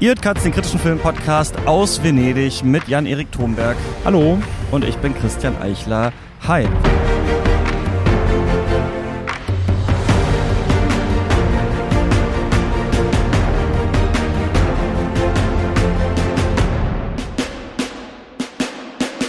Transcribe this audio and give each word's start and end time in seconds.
Ihr 0.00 0.08
hört 0.08 0.22
Katz, 0.22 0.44
den 0.44 0.52
kritischen 0.52 0.80
Film-Podcast 0.80 1.54
aus 1.66 2.02
Venedig 2.02 2.64
mit 2.64 2.88
Jan-Erik 2.88 3.30
Thomberg. 3.32 3.76
Hallo. 4.02 4.38
Und 4.70 4.82
ich 4.82 4.96
bin 4.96 5.12
Christian 5.12 5.54
Eichler. 5.60 6.10
Hi. 6.48 6.66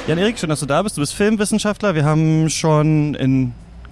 Jan-Erik, 0.08 0.40
schön, 0.40 0.50
dass 0.50 0.62
du 0.62 0.66
da 0.68 0.82
bist. 0.84 0.96
Du 0.96 1.02
bist 1.02 1.14
Filmwissenschaftler. 1.14 1.96
Wir 1.96 2.06
haben 2.06 2.50
schon 2.50 3.14
in 3.16 3.52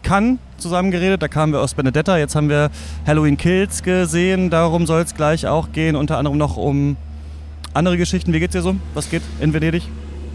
Cannes 0.10 0.40
zusammen 0.58 0.90
geredet. 0.90 1.22
Da 1.22 1.28
kamen 1.28 1.54
wir 1.54 1.62
aus 1.62 1.76
Benedetta. 1.76 2.18
Jetzt 2.18 2.36
haben 2.36 2.50
wir 2.50 2.72
Halloween 3.06 3.38
Kills 3.38 3.84
gesehen. 3.84 4.50
Darum 4.50 4.88
soll 4.88 5.04
es 5.04 5.14
gleich 5.14 5.46
auch 5.46 5.72
gehen. 5.72 5.96
Unter 5.96 6.18
anderem 6.18 6.40
noch 6.40 6.58
um 6.58 6.98
andere 7.76 7.96
Geschichten. 7.96 8.34
Wie 8.34 8.40
geht's 8.40 8.54
dir 8.54 8.64
so? 8.64 8.76
Was 8.96 9.12
geht 9.12 9.22
in 9.40 9.54
Venedig? 9.54 9.84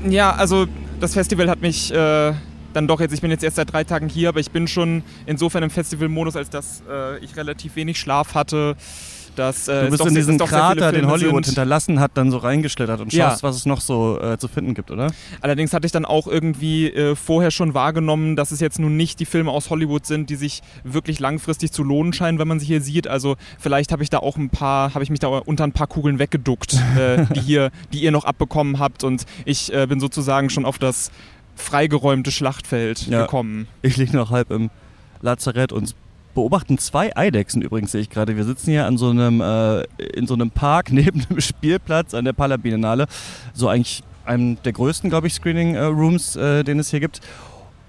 Ja, 0.08 0.30
also 0.30 0.66
das 1.00 1.14
Festival 1.14 1.50
hat 1.50 1.60
mich 1.60 1.92
äh, 1.92 2.34
dann 2.72 2.86
doch 2.86 3.00
jetzt, 3.00 3.14
ich 3.14 3.20
bin 3.20 3.32
jetzt 3.32 3.42
erst 3.42 3.56
seit 3.56 3.72
drei 3.72 3.82
Tagen 3.82 4.08
hier, 4.08 4.28
aber 4.28 4.38
ich 4.38 4.52
bin 4.52 4.68
schon 4.68 5.02
insofern 5.26 5.64
im 5.64 5.70
Festivalmodus, 5.70 6.36
als 6.36 6.50
dass 6.50 6.84
äh, 6.88 7.18
ich 7.18 7.36
relativ 7.36 7.74
wenig 7.74 7.98
Schlaf 7.98 8.36
hatte 8.36 8.76
dass 9.38 9.68
äh, 9.68 9.84
du 9.84 9.90
bist 9.90 10.06
in 10.06 10.14
diesen 10.14 10.38
Krater, 10.38 10.92
den 10.92 11.06
Hollywood 11.06 11.44
sind. 11.44 11.54
hinterlassen 11.54 12.00
hat, 12.00 12.12
dann 12.14 12.30
so 12.30 12.38
reingeschlittert 12.38 13.00
und 13.00 13.12
schaust, 13.12 13.42
ja. 13.42 13.48
was 13.48 13.56
es 13.56 13.66
noch 13.66 13.80
so 13.80 14.20
äh, 14.20 14.38
zu 14.38 14.48
finden 14.48 14.74
gibt, 14.74 14.90
oder? 14.90 15.12
Allerdings 15.40 15.72
hatte 15.72 15.86
ich 15.86 15.92
dann 15.92 16.04
auch 16.04 16.26
irgendwie 16.26 16.88
äh, 16.88 17.14
vorher 17.14 17.50
schon 17.50 17.74
wahrgenommen, 17.74 18.36
dass 18.36 18.50
es 18.50 18.60
jetzt 18.60 18.78
nun 18.78 18.96
nicht 18.96 19.20
die 19.20 19.24
Filme 19.24 19.50
aus 19.50 19.70
Hollywood 19.70 20.06
sind, 20.06 20.30
die 20.30 20.36
sich 20.36 20.62
wirklich 20.82 21.20
langfristig 21.20 21.72
zu 21.72 21.82
lohnen 21.82 22.12
scheinen, 22.12 22.38
wenn 22.38 22.48
man 22.48 22.60
sie 22.60 22.66
hier 22.66 22.80
sieht. 22.80 23.08
Also 23.08 23.36
vielleicht 23.58 23.92
habe 23.92 24.02
ich 24.02 24.10
da 24.10 24.18
auch 24.18 24.36
ein 24.36 24.50
paar, 24.50 24.94
habe 24.94 25.04
ich 25.04 25.10
mich 25.10 25.20
da 25.20 25.28
unter 25.28 25.64
ein 25.64 25.72
paar 25.72 25.86
Kugeln 25.86 26.18
weggeduckt, 26.18 26.74
äh, 26.98 27.26
die 27.34 27.40
hier, 27.40 27.70
die 27.92 28.02
ihr 28.02 28.10
noch 28.10 28.24
abbekommen 28.24 28.78
habt 28.78 29.04
und 29.04 29.24
ich 29.44 29.72
äh, 29.72 29.86
bin 29.86 30.00
sozusagen 30.00 30.50
schon 30.50 30.64
auf 30.64 30.78
das 30.78 31.10
freigeräumte 31.56 32.30
Schlachtfeld 32.30 33.06
ja. 33.06 33.22
gekommen. 33.22 33.68
Ich 33.82 33.96
liege 33.96 34.16
noch 34.16 34.30
halb 34.30 34.50
im 34.50 34.70
Lazarett 35.20 35.72
und 35.72 35.94
beobachten 36.34 36.78
zwei 36.78 37.16
Eidechsen 37.16 37.62
übrigens, 37.62 37.92
sehe 37.92 38.00
ich 38.00 38.10
gerade. 38.10 38.36
Wir 38.36 38.44
sitzen 38.44 38.70
hier 38.70 38.86
an 38.86 38.98
so 38.98 39.10
einem, 39.10 39.40
äh, 39.40 39.82
in 40.14 40.26
so 40.26 40.34
einem 40.34 40.50
Park 40.50 40.88
neben 40.92 41.20
dem 41.28 41.40
Spielplatz 41.40 42.14
an 42.14 42.24
der 42.24 42.32
Pala 42.32 42.58
So 43.52 43.68
eigentlich 43.68 44.02
einem 44.24 44.58
der 44.62 44.72
größten, 44.72 45.10
glaube 45.10 45.26
ich, 45.26 45.34
Screening-Rooms, 45.34 46.36
äh, 46.36 46.64
den 46.64 46.78
es 46.78 46.90
hier 46.90 47.00
gibt. 47.00 47.20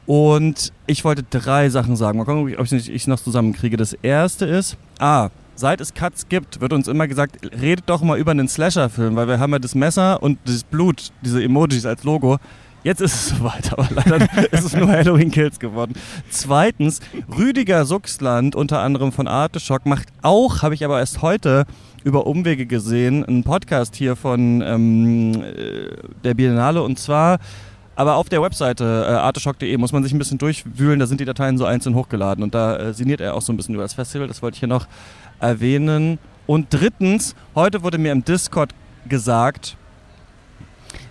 Und 0.05 0.71
ich 0.85 1.03
wollte 1.03 1.23
drei 1.23 1.69
Sachen 1.69 1.95
sagen. 1.95 2.19
Mal 2.19 2.25
gucken, 2.25 2.55
ob 2.57 2.65
ich 2.65 2.71
es 2.71 2.87
ich 2.87 3.07
noch 3.07 3.19
zusammenkriege. 3.19 3.75
Das 3.77 3.93
erste 3.93 4.45
ist, 4.45 4.77
ah, 4.99 5.29
seit 5.55 5.81
es 5.81 5.93
Cuts 5.93 6.29
gibt, 6.29 6.61
wird 6.61 6.73
uns 6.73 6.87
immer 6.87 7.07
gesagt, 7.07 7.37
redet 7.59 7.85
doch 7.89 8.01
mal 8.01 8.19
über 8.19 8.31
einen 8.31 8.47
Slasher-Film, 8.47 9.15
weil 9.15 9.27
wir 9.27 9.39
haben 9.39 9.51
ja 9.51 9.59
das 9.59 9.73
Messer 9.73 10.21
und 10.21 10.37
das 10.45 10.63
Blut, 10.63 11.11
diese 11.23 11.43
Emojis 11.43 11.85
als 11.85 12.03
Logo. 12.03 12.37
Jetzt 12.85 13.01
ist 13.01 13.15
es 13.15 13.29
soweit, 13.29 13.73
aber 13.73 13.87
leider 13.95 14.43
ist 14.51 14.63
es 14.63 14.75
nur 14.75 14.87
Halloween 14.87 15.31
Kills 15.31 15.59
geworden. 15.59 15.95
Zweitens, 16.29 16.99
Rüdiger 17.35 17.83
Suchsland, 17.83 18.55
unter 18.55 18.81
anderem 18.81 19.11
von 19.11 19.27
Arteschock, 19.27 19.87
macht 19.87 20.09
auch, 20.21 20.61
habe 20.61 20.75
ich 20.75 20.85
aber 20.85 20.99
erst 20.99 21.23
heute 21.23 21.65
über 22.03 22.27
Umwege 22.27 22.67
gesehen, 22.67 23.25
einen 23.25 23.43
Podcast 23.43 23.95
hier 23.95 24.15
von 24.15 24.61
ähm, 24.61 25.33
äh, 25.33 25.97
der 26.23 26.35
Biennale 26.35 26.83
und 26.83 26.99
zwar 26.99 27.39
aber 27.95 28.17
auf 28.17 28.29
der 28.29 28.43
Webseite 28.43 28.83
äh, 28.83 29.13
arteschock.de 29.13 29.75
muss 29.77 29.91
man 29.91 30.03
sich 30.03 30.13
ein 30.13 30.19
bisschen 30.19 30.37
durchwühlen, 30.37 30.99
da 30.99 31.07
sind 31.07 31.19
die 31.19 31.25
Dateien 31.25 31.57
so 31.57 31.65
einzeln 31.65 31.95
hochgeladen 31.95 32.43
und 32.43 32.53
da 32.53 32.77
äh, 32.77 32.93
sinniert 32.93 33.19
er 33.19 33.33
auch 33.33 33.41
so 33.41 33.51
ein 33.51 33.57
bisschen 33.57 33.73
über 33.73 33.83
das 33.83 33.95
Festival, 33.95 34.27
das 34.27 34.43
wollte 34.43 34.57
ich 34.57 34.59
hier 34.59 34.69
noch 34.69 34.85
erwähnen. 35.39 36.19
Und 36.45 36.67
drittens, 36.69 37.35
heute 37.55 37.81
wurde 37.81 37.97
mir 37.97 38.11
im 38.11 38.23
Discord 38.23 38.75
gesagt, 39.09 39.75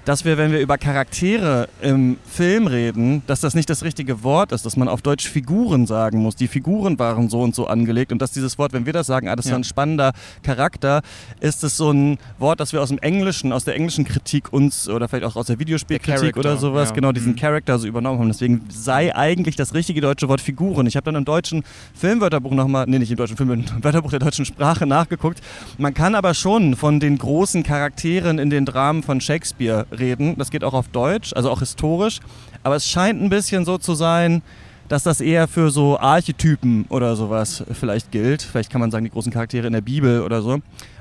dass 0.05 0.25
wir, 0.25 0.37
wenn 0.37 0.53
wir 0.53 0.61
über 0.61 0.77
Charaktere 0.77 1.69
im 1.81 2.19
Film 2.27 2.67
reden, 2.67 3.23
dass 3.27 3.41
das 3.41 3.55
nicht 3.55 3.71
das 3.71 3.83
richtige 3.85 4.23
Wort 4.23 4.53
ist, 4.53 4.67
dass 4.67 4.77
man 4.77 4.89
auf 4.89 5.01
Deutsch 5.01 5.29
Figuren 5.29 5.87
sagen 5.87 6.19
muss. 6.19 6.37
Die 6.37 6.47
Figuren 6.47 6.99
waren 6.99 7.31
so 7.31 7.41
und 7.41 7.55
so 7.55 7.67
angelegt 7.67 8.13
und 8.13 8.21
dass 8.21 8.33
dieses 8.33 8.59
Wort, 8.59 8.73
wenn 8.73 8.85
wir 8.85 8.93
das 8.93 9.07
sagen, 9.07 9.29
ah, 9.29 9.37
das 9.37 9.47
ist 9.47 9.51
ja. 9.51 9.57
ein 9.57 9.65
spannender 9.65 10.13
Charakter, 10.43 11.03
ist 11.41 11.65
es 11.65 11.77
so 11.77 11.91
ein 11.91 12.19
Wort, 12.39 12.61
das 12.61 12.73
wir 12.73 12.83
aus 12.83 12.91
dem 12.91 12.99
Englischen, 12.99 13.53
aus 13.53 13.65
der 13.65 13.77
englischen 13.77 14.05
Kritik 14.05 14.53
uns 14.53 14.89
oder 14.89 15.09
vielleicht 15.09 15.25
auch 15.25 15.37
aus 15.37 15.47
der 15.47 15.59
Videospielkritik 15.59 16.37
oder 16.37 16.59
sowas, 16.59 16.91
ja. 16.91 16.95
genau 16.95 17.13
diesen 17.13 17.33
mhm. 17.33 17.37
Charakter 17.37 17.79
so 17.79 17.87
übernommen 17.87 18.19
haben. 18.19 18.29
Deswegen 18.29 18.63
sei 18.69 19.15
eigentlich 19.15 19.57
das 19.57 19.73
richtige 19.73 20.03
deutsche 20.03 20.29
Wort 20.29 20.43
Figuren. 20.43 20.87
Ich 20.87 20.97
habe 20.97 21.05
dann 21.05 21.15
im 21.15 21.25
deutschen 21.25 21.65
Filmwörterbuch 21.95 22.53
nochmal, 22.53 22.85
nee, 22.89 22.99
nicht 22.99 23.11
im 23.11 23.17
deutschen 23.17 23.37
Film, 23.37 23.51
im 23.51 23.65
Wörterbuch 23.83 24.11
der 24.11 24.21
deutschen 24.21 24.45
Sprache 24.45 24.87
nachgeguckt. 24.87 25.41
Man 25.79 25.95
kann 25.95 26.15
aber 26.15 26.35
schon 26.35 26.77
von 26.77 27.01
den 27.01 27.17
großen 27.17 27.63
Charakteren 27.63 28.39
in 28.39 28.51
den 28.51 28.67
Dramen 28.67 29.03
von 29.03 29.21
Shakespeare 29.23 29.87
reden. 29.99 30.37
Das 30.37 30.51
geht 30.51 30.65
auch 30.65 30.75
auf 30.75 30.89
Deutsch, 30.89 31.33
also 31.35 31.51
auch 31.51 31.61
historisch. 31.61 32.21
Aber 32.63 32.77
es 32.77 32.87
scheint 32.87 33.23
ein 33.23 33.31
bisschen 33.31 33.65
so 33.65 33.79
zu 33.79 33.95
sein, 33.95 34.43
dass 34.89 35.03
das 35.03 35.21
eher 35.21 35.49
für 35.49 35.71
so 35.71 35.99
Archetypen 35.99 36.87
oder 36.89 37.17
sowas 37.17 37.65
vielleicht 37.73 38.11
gilt. 38.11 38.43
Vielleicht 38.43 38.71
kann 38.71 38.81
man 38.81 38.91
sagen, 38.91 39.05
die 39.05 39.11
großen 39.11 39.33
Charaktere 39.33 39.67
in 39.67 39.73
der 39.73 39.81
Bibel 39.81 40.23
oder 40.23 40.43
so. 40.43 40.61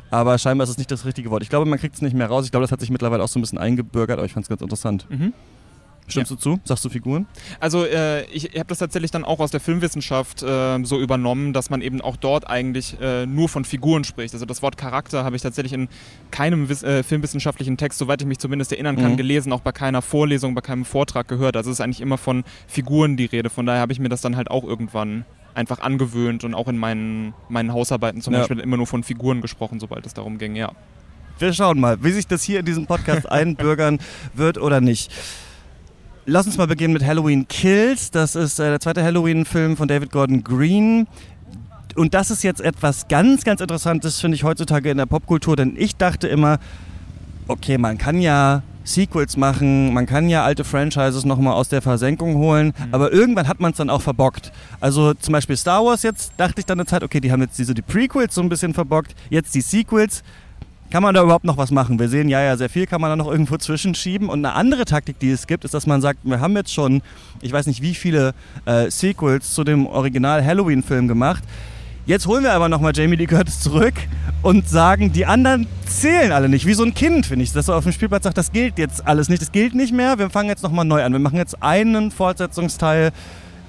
Aber 0.09 0.37
scheinbar 0.37 0.63
ist 0.65 0.69
es 0.69 0.77
nicht 0.77 0.91
das 0.91 1.05
richtige 1.05 1.31
Wort. 1.31 1.43
Ich 1.43 1.49
glaube, 1.49 1.65
man 1.65 1.79
kriegt 1.79 1.95
es 1.95 2.01
nicht 2.01 2.15
mehr 2.15 2.27
raus. 2.27 2.45
Ich 2.45 2.51
glaube, 2.51 2.63
das 2.63 2.71
hat 2.71 2.79
sich 2.79 2.91
mittlerweile 2.91 3.23
auch 3.23 3.27
so 3.27 3.39
ein 3.39 3.41
bisschen 3.41 3.57
eingebürgert, 3.57 4.19
aber 4.19 4.25
ich 4.25 4.33
fand 4.33 4.45
es 4.45 4.49
ganz 4.49 4.61
interessant. 4.61 5.07
Mhm. 5.09 5.33
Stimmst 6.07 6.31
ja. 6.31 6.35
du 6.35 6.41
zu? 6.41 6.59
Sagst 6.63 6.83
du 6.83 6.89
Figuren? 6.89 7.27
Also 7.59 7.85
äh, 7.85 8.25
ich, 8.25 8.45
habe 8.55 8.65
das 8.67 8.79
tatsächlich 8.79 9.11
dann 9.11 9.23
auch 9.23 9.39
aus 9.39 9.51
der 9.51 9.59
Filmwissenschaft 9.59 10.43
äh, 10.43 10.83
so 10.83 10.99
übernommen, 10.99 11.53
dass 11.53 11.69
man 11.69 11.81
eben 11.81 12.01
auch 12.01 12.17
dort 12.17 12.47
eigentlich 12.49 12.97
äh, 13.01 13.25
nur 13.25 13.49
von 13.49 13.65
Figuren 13.65 14.03
spricht. 14.03 14.33
Also 14.33 14.45
das 14.45 14.61
Wort 14.61 14.77
Charakter 14.77 15.23
habe 15.23 15.35
ich 15.35 15.41
tatsächlich 15.41 15.73
in 15.73 15.87
keinem 16.31 16.69
äh, 16.69 17.03
filmwissenschaftlichen 17.03 17.77
Text, 17.77 17.99
soweit 17.99 18.21
ich 18.21 18.27
mich 18.27 18.39
zumindest 18.39 18.71
erinnern 18.71 18.97
kann, 18.97 19.13
mhm. 19.13 19.17
gelesen, 19.17 19.53
auch 19.53 19.61
bei 19.61 19.71
keiner 19.71 20.01
Vorlesung, 20.01 20.55
bei 20.55 20.61
keinem 20.61 20.85
Vortrag 20.85 21.27
gehört. 21.27 21.55
Also 21.55 21.71
es 21.71 21.77
ist 21.77 21.81
eigentlich 21.81 22.01
immer 22.01 22.17
von 22.17 22.43
Figuren 22.67 23.17
die 23.17 23.25
Rede. 23.25 23.49
Von 23.49 23.65
daher 23.65 23.81
habe 23.81 23.93
ich 23.93 23.99
mir 23.99 24.09
das 24.09 24.21
dann 24.21 24.35
halt 24.35 24.51
auch 24.51 24.63
irgendwann 24.63 25.25
einfach 25.55 25.79
angewöhnt 25.79 26.43
und 26.43 26.53
auch 26.53 26.67
in 26.67 26.77
meinen, 26.77 27.33
meinen 27.49 27.73
Hausarbeiten 27.73 28.21
zum 28.21 28.33
ja. 28.33 28.39
Beispiel 28.39 28.59
immer 28.59 28.77
nur 28.77 28.87
von 28.87 29.03
Figuren 29.03 29.41
gesprochen, 29.41 29.79
sobald 29.79 30.05
es 30.05 30.13
darum 30.13 30.37
ging, 30.37 30.55
ja. 30.55 30.71
Wir 31.39 31.53
schauen 31.53 31.79
mal, 31.79 32.03
wie 32.03 32.11
sich 32.11 32.27
das 32.27 32.43
hier 32.43 32.59
in 32.59 32.65
diesem 32.65 32.85
Podcast 32.85 33.29
einbürgern 33.31 33.99
wird 34.33 34.57
oder 34.57 34.81
nicht. 34.81 35.11
Lass 36.25 36.45
uns 36.45 36.57
mal 36.57 36.67
beginnen 36.67 36.93
mit 36.93 37.03
Halloween 37.03 37.49
Kills. 37.49 38.09
Das 38.09 38.35
ist 38.35 38.57
äh, 38.57 38.69
der 38.69 38.79
zweite 38.79 39.03
Halloween-Film 39.03 39.75
von 39.75 39.89
David 39.89 40.09
Gordon 40.09 40.41
Green. 40.41 41.05
Und 41.95 42.13
das 42.13 42.31
ist 42.31 42.43
jetzt 42.43 42.61
etwas 42.61 43.09
ganz, 43.09 43.43
ganz 43.43 43.59
Interessantes, 43.59 44.21
finde 44.21 44.35
ich, 44.35 44.45
heutzutage 44.45 44.89
in 44.89 44.97
der 44.97 45.05
Popkultur. 45.05 45.57
Denn 45.57 45.73
ich 45.75 45.97
dachte 45.97 46.29
immer, 46.29 46.59
okay, 47.49 47.77
man 47.77 47.97
kann 47.97 48.21
ja 48.21 48.63
Sequels 48.85 49.35
machen, 49.35 49.93
man 49.93 50.05
kann 50.05 50.29
ja 50.29 50.45
alte 50.45 50.63
Franchises 50.63 51.25
nochmal 51.25 51.53
aus 51.53 51.67
der 51.69 51.81
Versenkung 51.81 52.35
holen, 52.35 52.67
mhm. 52.67 52.93
aber 52.93 53.11
irgendwann 53.11 53.47
hat 53.47 53.59
man 53.59 53.71
es 53.71 53.77
dann 53.77 53.89
auch 53.89 54.01
verbockt. 54.01 54.51
Also 54.79 55.13
zum 55.13 55.31
Beispiel 55.31 55.55
Star 55.55 55.85
Wars 55.85 56.03
jetzt, 56.03 56.33
dachte 56.37 56.59
ich 56.59 56.65
dann 56.65 56.79
eine 56.79 56.85
Zeit, 56.85 57.03
okay, 57.03 57.19
die 57.19 57.31
haben 57.31 57.41
jetzt 57.41 57.57
diese 57.57 57.73
die 57.73 57.81
Prequels 57.81 58.35
so 58.35 58.41
ein 58.41 58.49
bisschen 58.49 58.73
verbockt, 58.73 59.15
jetzt 59.29 59.55
die 59.55 59.61
Sequels 59.61 60.23
kann 60.93 61.01
man 61.01 61.15
da 61.15 61.23
überhaupt 61.23 61.43
noch 61.43 61.57
was 61.57 61.71
machen? 61.71 61.97
Wir 61.97 62.07
sehen 62.07 62.29
ja, 62.29 62.39
ja, 62.39 62.55
sehr 62.55 62.69
viel 62.69 62.85
kann 62.85 63.01
man 63.01 63.09
da 63.09 63.15
noch 63.15 63.27
irgendwo 63.27 63.57
zwischenschieben. 63.57 64.29
Und 64.29 64.45
eine 64.45 64.53
andere 64.53 64.85
Taktik, 64.85 65.17
die 65.17 65.31
es 65.31 65.47
gibt, 65.47 65.65
ist, 65.65 65.73
dass 65.73 65.87
man 65.87 66.01
sagt, 66.01 66.19
wir 66.21 66.39
haben 66.39 66.55
jetzt 66.55 66.71
schon, 66.71 67.01
ich 67.41 67.51
weiß 67.51 67.65
nicht 67.65 67.81
wie 67.81 67.95
viele 67.95 68.35
äh, 68.65 68.91
Sequels 68.91 69.55
zu 69.55 69.63
dem 69.63 69.87
Original 69.87 70.45
Halloween-Film 70.45 71.07
gemacht. 71.07 71.43
Jetzt 72.05 72.27
holen 72.27 72.43
wir 72.43 72.53
aber 72.53 72.69
nochmal 72.69 72.91
Jamie 72.95 73.15
Lee 73.15 73.25
Curtis 73.25 73.59
zurück 73.61 73.95
und 74.43 74.69
sagen, 74.69 75.11
die 75.11 75.25
anderen 75.25 75.65
zählen 75.87 76.31
alle 76.31 76.47
nicht. 76.47 76.67
Wie 76.67 76.75
so 76.75 76.83
ein 76.83 76.93
Kind, 76.93 77.25
finde 77.25 77.43
ich. 77.43 77.51
Dass 77.53 77.69
er 77.69 77.77
auf 77.77 77.85
dem 77.85 77.91
Spielplatz 77.91 78.25
sagt, 78.25 78.37
das 78.37 78.51
gilt 78.51 78.77
jetzt 78.77 79.07
alles 79.07 79.29
nicht. 79.29 79.41
Das 79.41 79.51
gilt 79.51 79.73
nicht 79.73 79.93
mehr. 79.93 80.19
Wir 80.19 80.29
fangen 80.29 80.49
jetzt 80.49 80.61
nochmal 80.61 80.85
neu 80.85 81.01
an. 81.03 81.11
Wir 81.11 81.17
machen 81.17 81.37
jetzt 81.37 81.63
einen 81.63 82.11
Fortsetzungsteil 82.11 83.11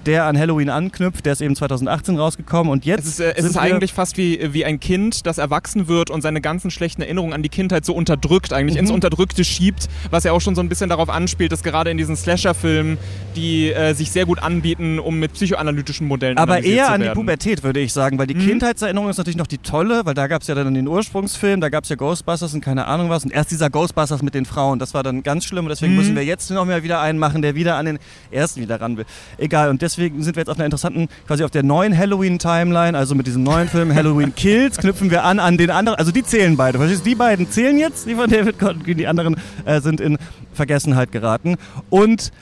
der 0.06 0.24
an 0.24 0.38
Halloween 0.38 0.70
anknüpft. 0.70 1.26
Der 1.26 1.32
ist 1.32 1.40
eben 1.40 1.56
2018 1.56 2.18
rausgekommen 2.18 2.72
und 2.72 2.84
jetzt. 2.84 3.06
Es 3.06 3.12
ist, 3.14 3.20
äh, 3.20 3.34
es 3.36 3.44
ist 3.44 3.56
eigentlich 3.56 3.92
fast 3.92 4.16
wie, 4.16 4.52
wie 4.52 4.64
ein 4.64 4.80
Kind, 4.80 5.26
das 5.26 5.38
erwachsen 5.38 5.88
wird 5.88 6.10
und 6.10 6.22
seine 6.22 6.40
ganzen 6.40 6.70
schlechten 6.70 7.02
Erinnerungen 7.02 7.32
an 7.32 7.42
die 7.42 7.48
Kindheit 7.48 7.84
so 7.84 7.94
unterdrückt, 7.94 8.52
eigentlich 8.52 8.74
mhm. 8.74 8.80
ins 8.80 8.90
Unterdrückte 8.90 9.44
schiebt, 9.44 9.88
was 10.10 10.24
ja 10.24 10.32
auch 10.32 10.40
schon 10.40 10.54
so 10.54 10.60
ein 10.60 10.68
bisschen 10.68 10.88
darauf 10.88 11.08
anspielt, 11.08 11.52
dass 11.52 11.62
gerade 11.62 11.90
in 11.90 11.96
diesen 11.96 12.16
Slasher-Filmen, 12.16 12.98
die 13.36 13.72
äh, 13.72 13.94
sich 13.94 14.10
sehr 14.10 14.26
gut 14.26 14.42
anbieten, 14.42 14.98
um 14.98 15.18
mit 15.18 15.32
psychoanalytischen 15.32 16.06
Modellen 16.06 16.38
Aber 16.38 16.62
eher 16.62 16.90
an 16.90 17.02
die 17.02 17.10
Pubertät, 17.10 17.62
würde 17.62 17.80
ich 17.80 17.92
sagen, 17.92 18.18
weil 18.18 18.26
die 18.26 18.34
mhm. 18.34 18.46
Kindheitserinnerung 18.46 19.08
ist 19.08 19.18
natürlich 19.18 19.36
noch 19.36 19.46
die 19.46 19.58
tolle, 19.58 20.04
weil 20.04 20.14
da 20.14 20.26
gab 20.26 20.42
es 20.42 20.48
ja 20.48 20.54
dann 20.54 20.74
den 20.74 20.86
Ursprungsfilm, 20.86 21.60
da 21.60 21.68
gab 21.68 21.84
es 21.84 21.90
ja 21.90 21.96
Ghostbusters 21.96 22.54
und 22.54 22.60
keine 22.60 22.86
Ahnung 22.86 23.10
was. 23.10 23.24
Und 23.24 23.32
erst 23.32 23.50
dieser 23.50 23.70
Ghostbusters 23.70 24.22
mit 24.22 24.34
den 24.34 24.44
Frauen, 24.44 24.78
das 24.78 24.94
war 24.94 25.02
dann 25.02 25.22
ganz 25.22 25.44
schlimm 25.44 25.64
und 25.64 25.70
deswegen 25.70 25.92
mhm. 25.92 25.98
müssen 25.98 26.16
wir 26.16 26.24
jetzt 26.24 26.50
noch 26.50 26.64
mal 26.64 26.82
wieder 26.82 27.00
einen 27.00 27.18
machen, 27.18 27.42
der 27.42 27.54
wieder 27.54 27.76
an 27.76 27.86
den 27.86 27.98
ersten 28.30 28.60
wieder 28.60 28.80
ran 28.80 28.96
will. 28.96 29.06
Egal, 29.38 29.70
und 29.70 29.82
deswegen 29.82 29.93
sind 29.94 30.36
wir 30.36 30.40
jetzt 30.40 30.48
auf 30.48 30.56
einer 30.56 30.64
interessanten, 30.64 31.08
quasi 31.26 31.44
auf 31.44 31.50
der 31.50 31.62
neuen 31.62 31.96
Halloween-Timeline, 31.96 32.96
also 32.96 33.14
mit 33.14 33.26
diesem 33.26 33.42
neuen 33.42 33.68
Film 33.68 33.94
Halloween 33.94 34.34
Kills, 34.36 34.78
knüpfen 34.78 35.10
wir 35.10 35.24
an 35.24 35.38
an 35.38 35.56
den 35.56 35.70
anderen. 35.70 35.98
Also 35.98 36.12
die 36.12 36.22
zählen 36.22 36.56
beide. 36.56 36.78
Verstehst 36.78 37.04
du? 37.04 37.08
Die 37.10 37.14
beiden 37.14 37.50
zählen 37.50 37.78
jetzt, 37.78 38.06
die 38.06 38.14
von 38.14 38.28
David 38.28 38.58
Cotton, 38.58 38.82
die 38.84 39.06
anderen 39.06 39.36
äh, 39.64 39.80
sind 39.80 40.00
in 40.00 40.18
Vergessenheit 40.52 41.12
geraten. 41.12 41.56
Und 41.90 42.32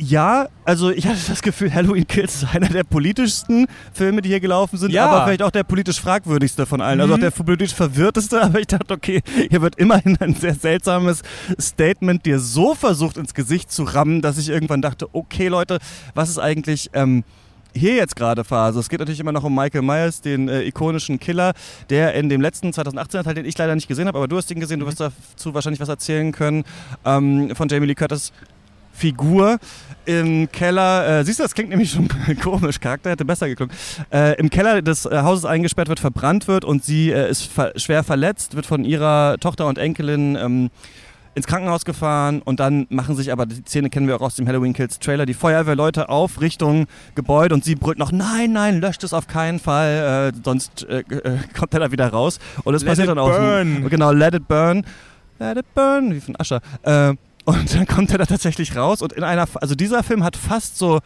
Ja, 0.00 0.46
also 0.64 0.90
ich 0.90 1.06
hatte 1.08 1.18
das 1.28 1.42
Gefühl, 1.42 1.74
Halloween 1.74 2.06
Kills 2.06 2.36
ist 2.42 2.54
einer 2.54 2.68
der 2.68 2.84
politischsten 2.84 3.66
Filme, 3.92 4.22
die 4.22 4.28
hier 4.28 4.38
gelaufen 4.38 4.76
sind, 4.78 4.92
Ja. 4.92 5.06
aber 5.06 5.24
vielleicht 5.24 5.42
auch 5.42 5.50
der 5.50 5.64
politisch 5.64 6.00
fragwürdigste 6.00 6.66
von 6.66 6.80
allen. 6.80 7.00
Also 7.00 7.14
auch 7.14 7.16
Mhm. 7.18 7.22
der 7.22 7.30
politisch 7.32 7.74
verwirrteste, 7.74 8.40
aber 8.42 8.60
ich 8.60 8.68
dachte, 8.68 8.94
okay, 8.94 9.22
hier 9.50 9.60
wird 9.60 9.74
immerhin 9.76 10.16
ein 10.20 10.34
sehr 10.34 10.54
seltsames 10.54 11.22
Statement 11.60 12.24
dir 12.26 12.38
so 12.38 12.76
versucht 12.76 13.16
ins 13.16 13.34
Gesicht 13.34 13.72
zu 13.72 13.82
rammen, 13.82 14.22
dass 14.22 14.38
ich 14.38 14.50
irgendwann 14.50 14.82
dachte, 14.82 15.08
okay 15.12 15.48
Leute, 15.48 15.78
was 16.14 16.28
ist 16.30 16.38
eigentlich... 16.38 16.90
Ähm, 16.92 17.24
hier 17.74 17.94
jetzt 17.94 18.16
gerade 18.16 18.44
Phase. 18.44 18.80
Es 18.80 18.88
geht 18.88 18.98
natürlich 18.98 19.20
immer 19.20 19.30
noch 19.30 19.44
um 19.44 19.54
Michael 19.54 19.82
Myers, 19.82 20.22
den 20.22 20.48
äh, 20.48 20.62
ikonischen 20.62 21.20
Killer, 21.20 21.52
der 21.90 22.14
in 22.14 22.28
dem 22.30 22.40
letzten 22.40 22.72
2018 22.72 23.22
Teil, 23.24 23.34
den 23.34 23.44
ich 23.44 23.56
leider 23.58 23.74
nicht 23.74 23.86
gesehen 23.86 24.08
habe, 24.08 24.16
aber 24.18 24.26
du 24.26 24.38
hast 24.38 24.50
ihn 24.50 24.58
gesehen, 24.58 24.80
du 24.80 24.86
wirst 24.86 24.98
dazu 25.00 25.52
wahrscheinlich 25.52 25.78
was 25.78 25.88
erzählen 25.90 26.32
können, 26.32 26.64
ähm, 27.04 27.54
von 27.54 27.68
Jamie 27.68 27.86
Lee 27.86 27.94
Curtis 27.94 28.32
Figur 28.98 29.58
im 30.04 30.50
Keller, 30.50 31.20
äh, 31.20 31.24
siehst 31.24 31.38
du, 31.38 31.42
das 31.42 31.54
klingt 31.54 31.70
nämlich 31.70 31.90
schon 31.90 32.08
komisch, 32.42 32.80
Charakter 32.80 33.10
hätte 33.10 33.24
besser 33.24 33.48
geklungen, 33.48 33.74
äh, 34.10 34.38
im 34.38 34.50
Keller 34.50 34.80
des 34.82 35.04
äh, 35.06 35.20
Hauses 35.22 35.44
eingesperrt 35.44 35.88
wird, 35.88 36.00
verbrannt 36.00 36.48
wird 36.48 36.64
und 36.64 36.84
sie 36.84 37.10
äh, 37.10 37.30
ist 37.30 37.44
ver 37.44 37.72
schwer 37.76 38.02
verletzt, 38.04 38.56
wird 38.56 38.66
von 38.66 38.84
ihrer 38.84 39.36
Tochter 39.38 39.66
und 39.66 39.78
Enkelin 39.78 40.36
ähm, 40.36 40.70
ins 41.34 41.46
Krankenhaus 41.46 41.84
gefahren 41.84 42.42
und 42.42 42.58
dann 42.58 42.86
machen 42.90 43.14
sich 43.16 43.30
aber, 43.30 43.46
die 43.46 43.62
Szene 43.66 43.90
kennen 43.90 44.08
wir 44.08 44.16
auch 44.16 44.22
aus 44.22 44.34
dem 44.34 44.48
Halloween 44.48 44.72
Kills 44.72 44.98
Trailer, 44.98 45.26
die 45.26 45.34
Feuerwehrleute 45.34 46.08
auf 46.08 46.40
Richtung 46.40 46.86
Gebäude 47.14 47.54
und 47.54 47.62
sie 47.64 47.74
brüllt 47.76 47.98
noch, 47.98 48.10
nein, 48.10 48.52
nein, 48.52 48.80
löscht 48.80 49.04
es 49.04 49.12
auf 49.12 49.28
keinen 49.28 49.60
Fall, 49.60 50.32
äh, 50.34 50.40
sonst 50.42 50.84
äh, 50.88 51.04
kommt 51.56 51.74
er 51.74 51.80
da 51.80 51.92
wieder 51.92 52.08
raus. 52.08 52.38
Und 52.64 52.74
es 52.74 52.82
Let 52.82 52.90
passiert 52.90 53.08
dann 53.08 53.18
auch. 53.18 53.30
burn. 53.30 53.88
Genau, 53.88 54.10
let 54.10 54.34
it 54.34 54.48
burn. 54.48 54.84
Let 55.38 55.58
it 55.58 55.74
burn, 55.74 56.14
wie 56.14 56.20
von 56.20 56.34
Ascher. 56.36 56.60
Äh, 56.82 57.14
und 57.48 57.74
dann 57.74 57.86
kommt 57.86 58.10
er 58.10 58.18
da 58.18 58.26
tatsächlich 58.26 58.76
raus 58.76 59.00
und 59.00 59.14
in 59.14 59.24
einer, 59.24 59.48
also 59.54 59.74
dieser 59.74 60.02
Film 60.02 60.22
hat 60.22 60.36
fast 60.36 60.76
so 60.76 61.00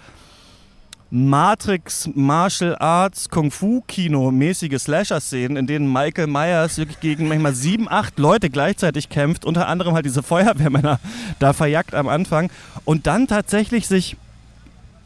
Matrix, 1.08 2.10
Martial 2.14 2.74
Arts, 2.80 3.28
Kung 3.28 3.52
Fu 3.52 3.82
Kino 3.86 4.32
mäßige 4.32 4.76
Slasher-Szenen, 4.76 5.56
in 5.56 5.68
denen 5.68 5.92
Michael 5.92 6.26
Myers 6.26 6.78
wirklich 6.78 6.98
gegen 6.98 7.28
manchmal 7.28 7.54
sieben, 7.54 7.88
acht 7.88 8.18
Leute 8.18 8.50
gleichzeitig 8.50 9.08
kämpft, 9.08 9.44
unter 9.44 9.68
anderem 9.68 9.94
halt 9.94 10.04
diese 10.04 10.24
Feuerwehrmänner 10.24 10.98
da 11.38 11.52
verjagt 11.52 11.94
am 11.94 12.08
Anfang. 12.08 12.50
Und 12.84 13.06
dann 13.06 13.28
tatsächlich 13.28 13.86
sich, 13.86 14.16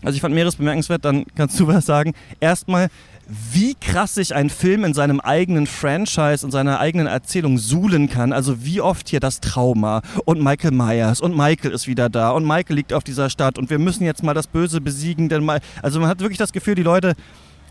also 0.03 0.17
ich 0.17 0.23
fand 0.23 0.35
mehres 0.35 0.57
bemerkenswert, 0.57 1.05
dann 1.05 1.27
kannst 1.35 1.61
du 1.61 1.67
was 1.67 1.85
sagen, 1.85 2.15
erstmal 2.41 2.89
wie 3.29 3.75
krass 3.75 4.15
sich 4.15 4.35
ein 4.35 4.51
Film 4.51 4.85
in 4.85 4.95
seinem 4.95 5.21
eigenen 5.21 5.67
Franchise 5.67 6.45
und 6.45 6.53
seiner 6.53 6.79
eigenen 6.79 7.09
Erzählung 7.09 7.59
suhlen 7.59 8.09
kann. 8.09 8.33
Also 8.33 8.65
wie 8.65 8.81
oft 8.81 9.09
hier 9.09 9.19
das 9.19 9.41
Trauma 9.41 10.03
und 10.25 10.41
Michael 10.41 10.71
Myers 10.71 11.21
und 11.21 11.37
Michael 11.37 11.73
ist 11.73 11.89
wieder 11.89 12.09
da 12.09 12.31
und 12.31 12.47
Michael 12.47 12.77
liegt 12.77 12.93
auf 12.93 13.03
dieser 13.03 13.29
Stadt 13.29 13.59
und 13.59 13.69
wir 13.69 13.79
müssen 13.79 14.05
jetzt 14.05 14.23
mal 14.23 14.35
das 14.35 14.47
Böse 14.47 14.81
besiegen. 14.81 15.29
Denn 15.29 15.45
mal, 15.45 15.61
also 15.83 15.99
man 15.99 16.09
hat 16.09 16.21
wirklich 16.21 16.39
das 16.39 16.53
Gefühl, 16.53 16.77
die 16.77 16.85
Leute 16.85 17.15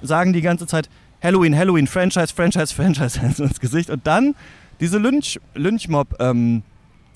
sagen 0.02 0.34
die 0.34 0.42
ganze 0.42 0.68
Zeit 0.68 0.90
Halloween, 1.24 1.58
Halloween, 1.58 1.88
Franchise, 1.88 2.34
Franchise, 2.36 2.74
Franchise 2.75 3.19
ins 3.22 3.60
Gesicht 3.60 3.90
und 3.90 4.06
dann 4.06 4.36
diese 4.81 4.98
Lynch, 4.98 5.40
Lynchmob 5.54 6.16
ähm, 6.19 6.63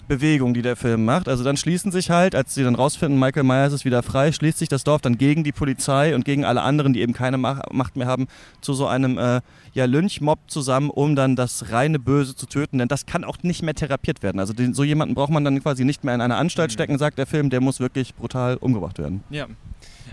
Bewegung, 0.09 0.53
die 0.53 0.61
der 0.61 0.75
Film 0.75 1.05
macht. 1.05 1.29
Also 1.29 1.45
dann 1.45 1.55
schließen 1.55 1.93
sich 1.93 2.09
halt, 2.09 2.35
als 2.35 2.53
sie 2.53 2.63
dann 2.63 2.75
rausfinden, 2.75 3.17
Michael 3.17 3.43
Myers 3.43 3.71
ist 3.71 3.85
wieder 3.85 4.03
frei, 4.03 4.33
schließt 4.33 4.57
sich 4.57 4.67
das 4.67 4.83
Dorf 4.83 4.99
dann 5.01 5.17
gegen 5.17 5.45
die 5.45 5.53
Polizei 5.53 6.13
und 6.13 6.25
gegen 6.25 6.43
alle 6.43 6.61
anderen, 6.63 6.91
die 6.91 6.99
eben 6.99 7.13
keine 7.13 7.37
Mach- 7.37 7.61
Macht 7.71 7.95
mehr 7.95 8.07
haben, 8.07 8.27
zu 8.59 8.73
so 8.73 8.87
einem 8.87 9.17
äh, 9.17 9.39
ja, 9.73 9.85
Lynchmob 9.85 10.39
zusammen, 10.47 10.89
um 10.89 11.15
dann 11.15 11.37
das 11.37 11.71
reine 11.71 11.99
Böse 11.99 12.35
zu 12.35 12.45
töten. 12.47 12.79
Denn 12.79 12.89
das 12.89 13.05
kann 13.05 13.23
auch 13.23 13.37
nicht 13.43 13.61
mehr 13.61 13.75
therapiert 13.75 14.21
werden. 14.21 14.39
Also 14.39 14.51
den, 14.51 14.73
so 14.73 14.83
jemanden 14.83 15.15
braucht 15.15 15.31
man 15.31 15.45
dann 15.45 15.61
quasi 15.61 15.85
nicht 15.85 16.03
mehr 16.03 16.15
in 16.15 16.21
eine 16.21 16.35
Anstalt 16.35 16.73
stecken, 16.73 16.97
sagt 16.97 17.17
der 17.17 17.27
Film. 17.27 17.49
Der 17.49 17.61
muss 17.61 17.79
wirklich 17.79 18.15
brutal 18.15 18.57
umgebracht 18.57 18.97
werden. 18.97 19.23
Ja. 19.29 19.45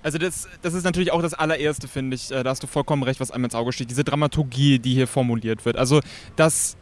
Also 0.02 0.18
das, 0.18 0.46
das 0.62 0.74
ist 0.74 0.84
natürlich 0.84 1.10
auch 1.10 1.22
das 1.22 1.34
allererste, 1.34 1.88
finde 1.88 2.14
ich. 2.14 2.30
Äh, 2.30 2.44
Da 2.44 2.50
hast 2.50 2.62
du 2.62 2.66
vollkommen 2.66 3.02
recht, 3.02 3.18
was 3.18 3.30
einem 3.30 3.44
ins 3.46 3.54
Auge 3.54 3.72
steht. 3.72 3.90
Diese 3.90 4.04
Dramaturgie, 4.04 4.78
die 4.78 4.92
hier 4.92 5.08
formuliert 5.08 5.64
wird. 5.64 5.76
Also, 5.78 6.00
dass 6.36 6.76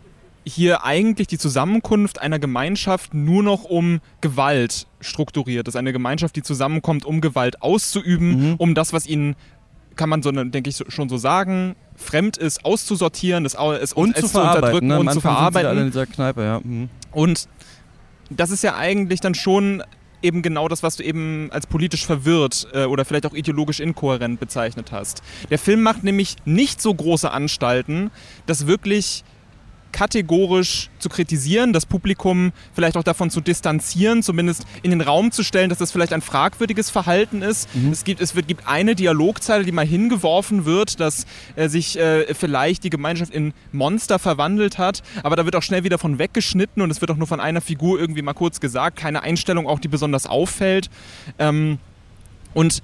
hier 0.47 0.85
eigentlich 0.85 1.27
die 1.27 1.39
Zusammenkunft 1.39 2.21
einer 2.21 2.39
Gemeinschaft 2.39 3.15
nur 3.15 3.43
noch 3.43 3.65
um 3.65 4.01
Gewalt 4.21 4.87
strukturiert 5.01 5.69
ist. 5.69 5.77
Eine 5.77 5.93
Gemeinschaft, 5.93 6.37
die 6.37 6.43
zusammenkommt, 6.43 7.05
um 7.07 7.21
Gewalt 7.21 7.63
auszuüben, 7.63 8.51
Mhm. 8.51 8.55
um 8.59 8.75
das, 8.75 8.93
was 8.93 9.07
ihnen, 9.07 9.37
kann 9.97 10.09
man 10.09 10.23
so, 10.23 10.31
denke 10.33 10.69
ich, 10.69 10.83
schon 10.89 11.09
so 11.09 11.17
sagen, 11.17 11.77
fremd 11.97 12.37
ist, 12.37 12.65
auszusortieren, 12.65 13.45
das, 13.45 13.55
es, 13.55 13.93
Und 13.93 14.17
es 14.17 14.23
zu 14.23 14.29
verarbeiten. 14.29 14.57
unterdrücken 14.65 14.87
Ne? 14.89 14.99
Und 15.01 15.13
zu 15.13 15.21
verarbeiten. 15.21 15.69
alle 15.69 15.81
in 15.83 15.87
dieser 15.87 16.07
Kneipe, 16.07 16.43
ja. 16.43 16.61
Mhm. 16.63 16.89
Und 17.13 17.49
das 18.31 18.51
ist 18.51 18.63
ja 18.65 18.75
eigentlich 18.77 19.21
dann 19.21 19.35
schon 19.35 19.83
eben 20.21 20.43
genau 20.43 20.69
das, 20.69 20.83
was 20.83 20.97
du 20.97 21.05
eben 21.05 21.49
als 21.53 21.67
politisch 21.67 22.05
verwirrt 22.07 22.67
äh, 22.73 22.85
oder 22.87 23.05
vielleicht 23.05 23.27
auch 23.27 23.35
ideologisch 23.35 23.81
inkohärent 23.81 24.41
bezeichnet 24.41 24.91
hast. 24.91 25.23
Der 25.51 25.59
Film 25.59 25.83
macht 25.83 26.03
nämlich 26.03 26.37
nicht 26.47 26.81
so 26.83 26.93
große 26.95 27.31
Anstalten, 27.31 28.11
das 28.47 28.67
wirklich 28.67 29.23
kategorisch 29.95 30.91
zu 30.99 31.09
kritisieren, 31.09 31.73
das 31.73 31.87
Publikum 31.87 32.53
vielleicht 32.75 32.97
auch 32.97 33.05
davon 33.05 33.31
zu 33.31 33.41
distanzieren, 33.41 34.25
zumindest 34.25 34.67
in 34.83 34.91
den 34.91 35.01
Raum 35.01 35.31
zu 35.31 35.45
stellen, 35.45 35.69
dass 35.69 35.79
das 35.79 35.93
vielleicht 35.93 36.13
ein 36.13 36.21
fragwürdiges 36.21 36.91
Verhalten 36.91 37.43
ist. 37.43 37.69
Es, 37.93 38.03
gibt, 38.03 38.21
es 38.21 38.35
wird, 38.35 38.49
gibt 38.49 38.67
eine 38.67 38.97
Dialogzeile, 38.97 39.65
die 39.65 39.71
mal 39.71 39.87
hingeworfen 39.87 40.65
wird, 40.65 40.99
dass 40.99 41.27
äh, 41.55 41.69
sich 41.69 41.97
äh, 41.97 42.35
vielleicht 42.35 42.83
die 42.83 42.91
Gemeinschaft 42.91 43.33
in 43.33 43.55
Monster 43.71 44.19
verwandelt 44.19 44.79
hat, 44.79 45.05
aber 45.23 45.37
da 45.37 45.45
wird 45.45 45.55
auch 45.55 45.63
schnell 45.63 45.85
wieder 45.85 45.99
von 45.99 46.19
weggeschnitten 46.19 46.83
und 46.83 46.91
es 46.91 47.01
wird 47.01 47.13
auch 47.13 47.17
nur 47.17 47.29
von 47.29 47.39
einer 47.39 47.61
Figur 47.61 48.01
irgendwie 48.01 48.23
mal 48.23 48.35
kurz 48.35 48.59
gesagt, 48.59 48.97
keine 48.97 49.23
Einstellung 49.23 49.69
auch, 49.69 49.79
die 49.79 49.89
besonders 49.89 50.27
auffällt. 50.27 50.91
Ähm, 51.39 51.79
und 52.53 52.83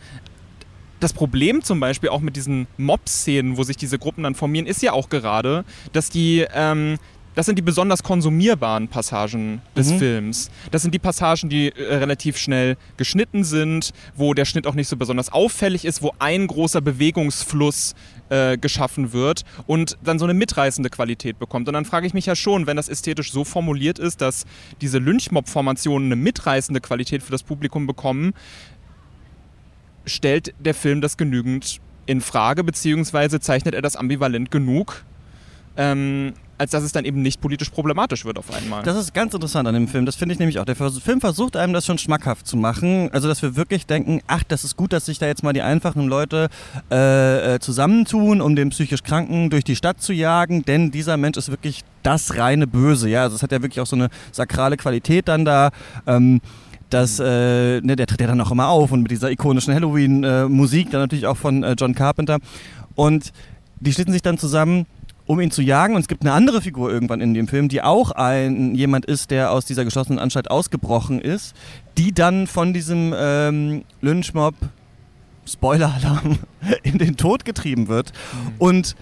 das 1.01 1.13
Problem 1.13 1.63
zum 1.63 1.81
Beispiel 1.81 2.11
auch 2.11 2.21
mit 2.21 2.37
diesen 2.37 2.67
Mob-Szenen, 2.77 3.57
wo 3.57 3.63
sich 3.65 3.77
diese 3.77 3.99
Gruppen 3.99 4.23
dann 4.25 4.35
formieren, 4.35 4.67
ist 4.67 4.83
ja 4.83 4.93
auch 4.93 5.09
gerade, 5.09 5.65
dass 5.93 6.11
die, 6.11 6.47
ähm, 6.55 6.99
das 7.35 7.47
sind 7.47 7.57
die 7.57 7.63
besonders 7.63 8.03
konsumierbaren 8.03 8.89
Passagen 8.89 9.63
des 9.77 9.93
Mhm. 9.93 9.99
Films. 9.99 10.51
Das 10.73 10.83
sind 10.83 10.93
die 10.95 10.99
Passagen, 10.99 11.49
die 11.49 11.69
äh, 11.71 11.95
relativ 11.95 12.37
schnell 12.37 12.77
geschnitten 12.97 13.45
sind, 13.45 13.93
wo 14.17 14.35
der 14.35 14.45
Schnitt 14.45 14.67
auch 14.67 14.75
nicht 14.75 14.89
so 14.89 14.97
besonders 14.97 15.33
auffällig 15.33 15.85
ist, 15.85 16.03
wo 16.03 16.13
ein 16.19 16.47
großer 16.47 16.81
Bewegungsfluss 16.81 17.95
äh, 18.31 18.59
geschaffen 18.59 19.13
wird 19.13 19.45
und 19.67 19.97
dann 20.05 20.19
so 20.19 20.25
eine 20.25 20.35
mitreißende 20.35 20.91
Qualität 20.91 21.39
bekommt. 21.39 21.67
Und 21.69 21.75
dann 21.75 21.85
frage 21.85 22.07
ich 22.07 22.15
mich 22.15 22.27
ja 22.27 22.37
schon, 22.37 22.67
wenn 22.67 22.77
das 22.77 22.89
ästhetisch 22.89 23.33
so 23.33 23.45
formuliert 23.45 23.99
ist, 23.99 24.21
dass 24.21 24.45
diese 24.81 24.99
Lynchmob-Formationen 24.99 26.07
eine 26.09 26.17
mitreißende 26.17 26.81
Qualität 26.81 27.23
für 27.23 27.33
das 27.33 27.43
Publikum 27.43 27.87
bekommen, 27.87 28.35
stellt 30.07 30.55
der 30.59 30.75
Film 30.75 31.01
das 31.01 31.17
genügend 31.17 31.81
in 32.07 32.21
Frage, 32.21 32.65
beziehungsweise 32.65 33.41
zeichnet 33.41 33.75
er 33.75 33.83
das 33.83 33.97
ambivalent 33.97 34.51
genug, 34.51 35.05
ähm, 35.77 36.35
als 36.59 36.73
dass 36.73 36.83
es 36.83 36.93
dann 36.93 37.07
eben 37.07 37.23
nicht 37.23 37.41
politisch 37.41 37.71
problematisch 37.71 38.27
wird 38.27 38.39
auf 38.39 38.53
einmal. 38.53 38.83
Das 38.83 38.97
ist 38.97 39.15
ganz 39.15 39.33
interessant 39.33 39.67
an 39.67 39.75
dem 39.75 39.89
Film. 39.89 40.05
Das 40.05 40.17
finde 40.17 40.35
ich 40.35 40.39
nämlich 40.39 40.59
auch. 40.59 40.67
Der 40.67 40.77
Film 40.77 41.21
versucht 41.21 41.57
einem 41.57 41.73
das 41.73 41.87
schon 41.87 41.97
schmackhaft 41.97 42.47
zu 42.47 42.59
machen. 42.59 43.09
Also, 43.13 43.29
dass 43.29 43.41
wir 43.41 43.57
wirklich 43.57 43.87
denken, 43.87 44.21
ach, 44.27 44.43
das 44.47 44.65
ist 44.65 44.77
gut, 44.77 44.93
dass 44.93 45.07
sich 45.07 45.19
da 45.19 45.27
jetzt 45.27 45.43
mal 45.43 45.55
die 45.55 45.63
einfachen 45.63 46.07
Leute 46.07 46.49
äh, 46.91 47.55
äh, 47.55 47.59
zusammentun, 47.61 48.43
um 48.43 48.57
den 48.57 48.71
psychisch 48.71 49.03
Kranken 49.03 49.49
durch 49.49 49.65
die 49.65 49.75
Stadt 49.75 50.03
zu 50.03 50.13
jagen. 50.13 50.63
Denn 50.65 50.91
dieser 50.91 51.17
Mensch 51.17 51.39
ist 51.39 51.51
wirklich 51.51 51.83
das 52.03 52.37
reine 52.37 52.67
Böse. 52.67 53.09
Ja, 53.09 53.23
also 53.23 53.37
es 53.37 53.43
hat 53.43 53.53
ja 53.53 53.63
wirklich 53.63 53.81
auch 53.81 53.87
so 53.87 53.97
eine 53.97 54.11
sakrale 54.33 54.77
Qualität 54.77 55.29
dann 55.29 55.47
da. 55.47 55.71
Ähm, 56.07 56.43
das, 56.91 57.19
äh, 57.21 57.81
ne, 57.81 57.97
der 57.97 58.07
tritt 58.07 58.21
ja 58.21 58.27
dann 58.27 58.41
auch 58.41 58.51
immer 58.51 58.69
auf 58.69 58.93
und 58.93 59.03
mit 59.03 59.11
dieser 59.11 59.31
ikonischen 59.31 59.75
Halloween-Musik, 59.75 60.91
dann 60.91 61.01
natürlich 61.01 61.27
auch 61.27 61.37
von 61.37 61.63
äh, 61.63 61.75
John 61.79 61.95
Carpenter. 61.95 62.39
Und 62.95 63.33
die 63.81 63.93
schließen 63.93 64.13
sich 64.13 64.23
dann 64.23 64.39
zusammen, 64.39 64.87
um 65.27 65.41
ihn 65.41 65.51
zu 65.51 65.63
jagen. 65.63 65.95
Und 65.95 66.03
es 66.03 66.09
gibt 66.09 66.23
eine 66.23 66.33
andere 66.33 66.61
Figur 66.61 66.93
irgendwann 66.93 67.21
in 67.21 67.35
dem 67.35 67.49
Film, 67.49 67.69
die 67.69 67.83
auch 67.83 68.11
ein 68.11 68.75
jemand 68.75 69.07
ist, 69.07 69.31
der 69.31 69.53
aus 69.53 69.65
dieser 69.65 69.85
geschlossenen 69.85 70.19
Anstalt 70.19 70.51
ausgebrochen 70.51 71.21
ist, 71.21 71.55
die 71.97 72.13
dann 72.13 72.47
von 72.47 72.75
diesem 72.75 73.15
ähm, 73.17 73.85
Lynchmob 74.01 74.55
Spoiler-Alarm 75.47 76.39
in 76.83 76.99
den 76.99 77.17
Tod 77.17 77.45
getrieben 77.45 77.89
wird. 77.89 78.13
Und 78.59 78.97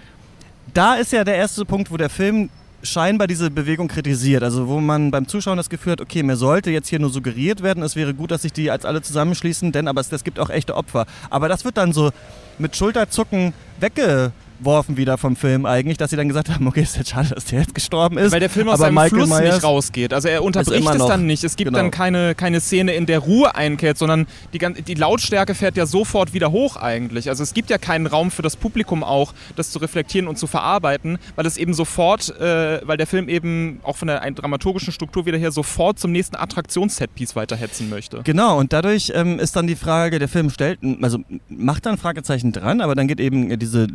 da 0.75 0.95
ist 0.95 1.13
ja 1.13 1.25
der 1.25 1.37
erste 1.37 1.65
Punkt, 1.65 1.91
wo 1.91 1.97
der 1.97 2.11
Film 2.11 2.51
scheinbar 2.83 3.27
diese 3.27 3.51
Bewegung 3.51 3.89
kritisiert. 3.89 4.43
Also 4.43 4.69
wo 4.69 4.81
man 4.81 5.11
beim 5.11 5.27
Zuschauen 5.27 5.57
das 5.57 5.69
Gefühl 5.69 5.93
hat, 5.93 6.01
okay, 6.01 6.23
mir 6.23 6.37
sollte 6.37 6.71
jetzt 6.71 6.89
hier 6.89 6.99
nur 6.99 7.11
suggeriert 7.11 7.63
werden, 7.63 7.83
es 7.83 7.97
wäre 7.97 8.15
gut, 8.15 8.31
dass 8.31 8.43
sich 8.43 8.53
die 8.53 8.71
als 8.71 8.85
alle 8.85 9.03
zusammenschließen, 9.03 9.73
denn 9.73 9.89
aber 9.89 10.01
es, 10.01 10.13
es 10.13 10.25
gibt 10.25 10.39
auch 10.39 10.51
echte 10.51 10.75
Opfer. 10.75 11.07
Aber 11.31 11.49
das 11.49 11.65
wird 11.65 11.77
dann 11.77 11.93
so 11.93 12.11
mit 12.59 12.77
Schulterzucken 12.77 13.53
wegge 13.81 14.33
weggeworfen 14.59 14.97
wieder 14.97 15.19
vom 15.19 15.37
Film 15.37 15.67
eigentlich, 15.67 15.97
dass 15.97 16.11
sie 16.11 16.17
dann 16.17 16.29
gesagt 16.29 16.51
haben, 16.51 16.67
okay, 16.67 16.83
ist 16.83 16.97
jetzt 16.97 17.11
schade, 17.11 17.35
dass 17.35 17.47
der 17.47 17.61
jetzt 17.61 17.75
gestorben 17.75 18.19
ist. 18.19 18.33
Weil 18.33 18.41
der 18.41 18.51
Film 18.51 18.69
aus 18.69 18.79
seinem 18.79 18.95
Michael 18.95 19.11
Fluss 19.11 19.29
Myers 19.29 19.55
nicht 19.57 19.65
rausgeht. 19.65 20.13
Also 20.13 20.29
er 20.29 20.43
unterbricht 20.43 20.89
es 20.89 21.07
dann 21.07 21.27
nicht. 21.27 21.45
Es 21.45 21.57
gibt 21.57 21.69
genau. 21.69 21.79
dann 21.79 21.91
keine, 21.91 22.35
keine 22.35 22.61
Szene, 22.61 22.93
in 22.95 23.07
der 23.07 23.21
Ruhe 23.21 23.55
einkehrt, 23.55 23.99
sondern 23.99 24.27
die, 24.53 24.59
die 24.83 24.95
Lautstärke 24.95 25.55
fährt 25.55 25.77
ja 25.77 25.87
sofort 25.87 26.35
wieder 26.35 26.51
hoch 26.51 26.77
eigentlich. 26.77 27.29
Also 27.29 27.43
es 27.43 27.55
gibt 27.55 27.71
ja 27.71 27.79
keinen 27.79 28.07
Raum 28.07 28.31
für 28.31 28.43
das 28.43 28.57
Publikum 28.57 29.03
auch, 29.03 29.33
das 29.57 29.71
zu 29.71 29.79
reflektieren 29.79 30.29
und 30.29 30.39
zu 30.39 30.47
verarbeiten, 30.47 31.19
weil 31.37 31.47
es 31.47 31.57
eben 31.57 31.75
sofort, 31.75 32.29
äh, 32.41 32.81
weil 32.87 32.97
der 32.97 33.07
Film 33.07 33.29
eben 33.29 33.81
auch 33.83 33.97
von 33.97 34.09
der 34.09 34.29
dramaturgischen 34.31 34.93
Struktur 34.93 35.27
wieder 35.27 35.39
her 35.39 35.53
sofort 35.53 35.99
zum 35.99 36.13
nächsten 36.13 36.37
Attraktions-Setpiece 36.37 37.37
weiterhetzen 37.37 37.89
möchte. 37.89 38.23
Genau, 38.25 38.59
und 38.59 38.73
dadurch 38.73 39.13
ähm, 39.15 39.39
ist 39.39 39.57
dann 39.57 39.67
die 39.67 39.77
Frage, 39.77 40.19
der 40.19 40.29
Film 40.29 40.51
stellt, 40.51 40.79
also 41.03 41.19
macht 41.49 41.87
dann 41.87 41.99
Fragezeichen 41.99 42.53
dran, 42.53 42.81
aber 42.81 42.95
dann 42.95 43.09
geht 43.09 43.21
eben 43.21 43.59
diese 43.59 43.87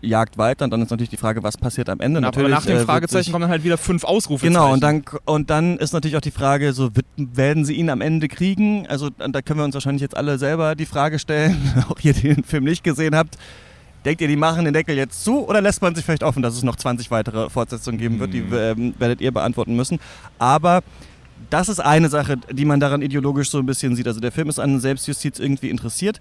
Lynchmob-Jagd 0.00 0.38
weiter 0.38 0.64
und 0.64 0.70
dann 0.70 0.82
ist 0.82 0.90
natürlich 0.90 1.10
die 1.10 1.16
Frage, 1.16 1.42
was 1.42 1.56
passiert 1.56 1.88
am 1.88 2.00
Ende. 2.00 2.18
Aber 2.18 2.26
natürlich, 2.26 2.50
nach 2.50 2.64
äh, 2.64 2.68
dem 2.68 2.76
wird 2.78 2.86
Fragezeichen 2.86 3.24
sich- 3.24 3.32
kommen 3.32 3.42
dann 3.42 3.50
halt 3.50 3.64
wieder 3.64 3.78
fünf 3.78 4.04
Ausrufezeichen. 4.04 4.54
Genau, 4.54 4.72
und 4.72 4.80
dann, 4.82 5.02
und 5.24 5.50
dann 5.50 5.76
ist 5.78 5.92
natürlich 5.92 6.16
auch 6.16 6.20
die 6.22 6.30
Frage, 6.30 6.72
so 6.72 6.94
wird, 6.94 7.06
werden 7.16 7.64
sie 7.64 7.74
ihn 7.74 7.90
am 7.90 8.00
Ende 8.00 8.28
kriegen? 8.28 8.86
Also 8.88 9.10
da 9.10 9.42
können 9.42 9.60
wir 9.60 9.64
uns 9.64 9.74
wahrscheinlich 9.74 10.02
jetzt 10.02 10.16
alle 10.16 10.38
selber 10.38 10.74
die 10.74 10.86
Frage 10.86 11.18
stellen, 11.18 11.56
auch 11.88 11.98
ihr, 12.02 12.12
die 12.12 12.34
den 12.34 12.44
Film 12.44 12.64
nicht 12.64 12.84
gesehen 12.84 13.14
habt. 13.16 13.36
Denkt 14.04 14.20
ihr, 14.20 14.28
die 14.28 14.36
machen 14.36 14.64
den 14.64 14.74
Deckel 14.74 14.96
jetzt 14.96 15.24
zu 15.24 15.46
oder 15.48 15.60
lässt 15.60 15.82
man 15.82 15.94
sich 15.94 16.04
vielleicht 16.04 16.22
offen, 16.22 16.40
dass 16.42 16.54
es 16.54 16.62
noch 16.62 16.76
20 16.76 17.10
weitere 17.10 17.50
Fortsetzungen 17.50 17.98
geben 17.98 18.20
wird? 18.20 18.32
Die 18.32 18.38
ähm, 18.52 18.94
werdet 18.98 19.20
ihr 19.20 19.32
beantworten 19.32 19.74
müssen. 19.74 19.98
Aber 20.38 20.82
das 21.50 21.68
ist 21.68 21.80
eine 21.80 22.08
Sache, 22.08 22.36
die 22.52 22.64
man 22.64 22.78
daran 22.78 23.02
ideologisch 23.02 23.50
so 23.50 23.58
ein 23.58 23.66
bisschen 23.66 23.96
sieht. 23.96 24.06
Also 24.06 24.20
der 24.20 24.30
Film 24.30 24.48
ist 24.48 24.60
an 24.60 24.78
Selbstjustiz 24.80 25.40
irgendwie 25.40 25.68
interessiert. 25.68 26.20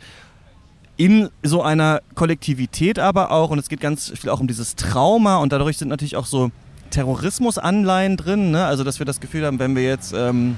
In 0.97 1.29
so 1.43 1.61
einer 1.61 2.01
Kollektivität 2.15 2.97
aber 2.97 3.29
auch, 3.31 3.51
und 3.51 3.59
es 3.59 3.69
geht 3.69 3.79
ganz 3.79 4.11
viel 4.19 4.31
auch 4.31 4.39
um 4.39 4.47
dieses 4.47 4.75
Trauma 4.75 5.37
und 5.37 5.51
dadurch 5.53 5.77
sind 5.77 5.89
natürlich 5.89 6.15
auch 6.15 6.25
so 6.25 6.49
Terrorismus-Anleihen 6.89 8.17
drin. 8.17 8.49
Ne? 8.51 8.65
Also 8.65 8.83
dass 8.83 8.97
wir 8.97 9.05
das 9.05 9.19
Gefühl 9.19 9.45
haben, 9.45 9.59
wenn 9.59 9.75
wir 9.75 9.83
jetzt 9.83 10.13
ähm, 10.17 10.55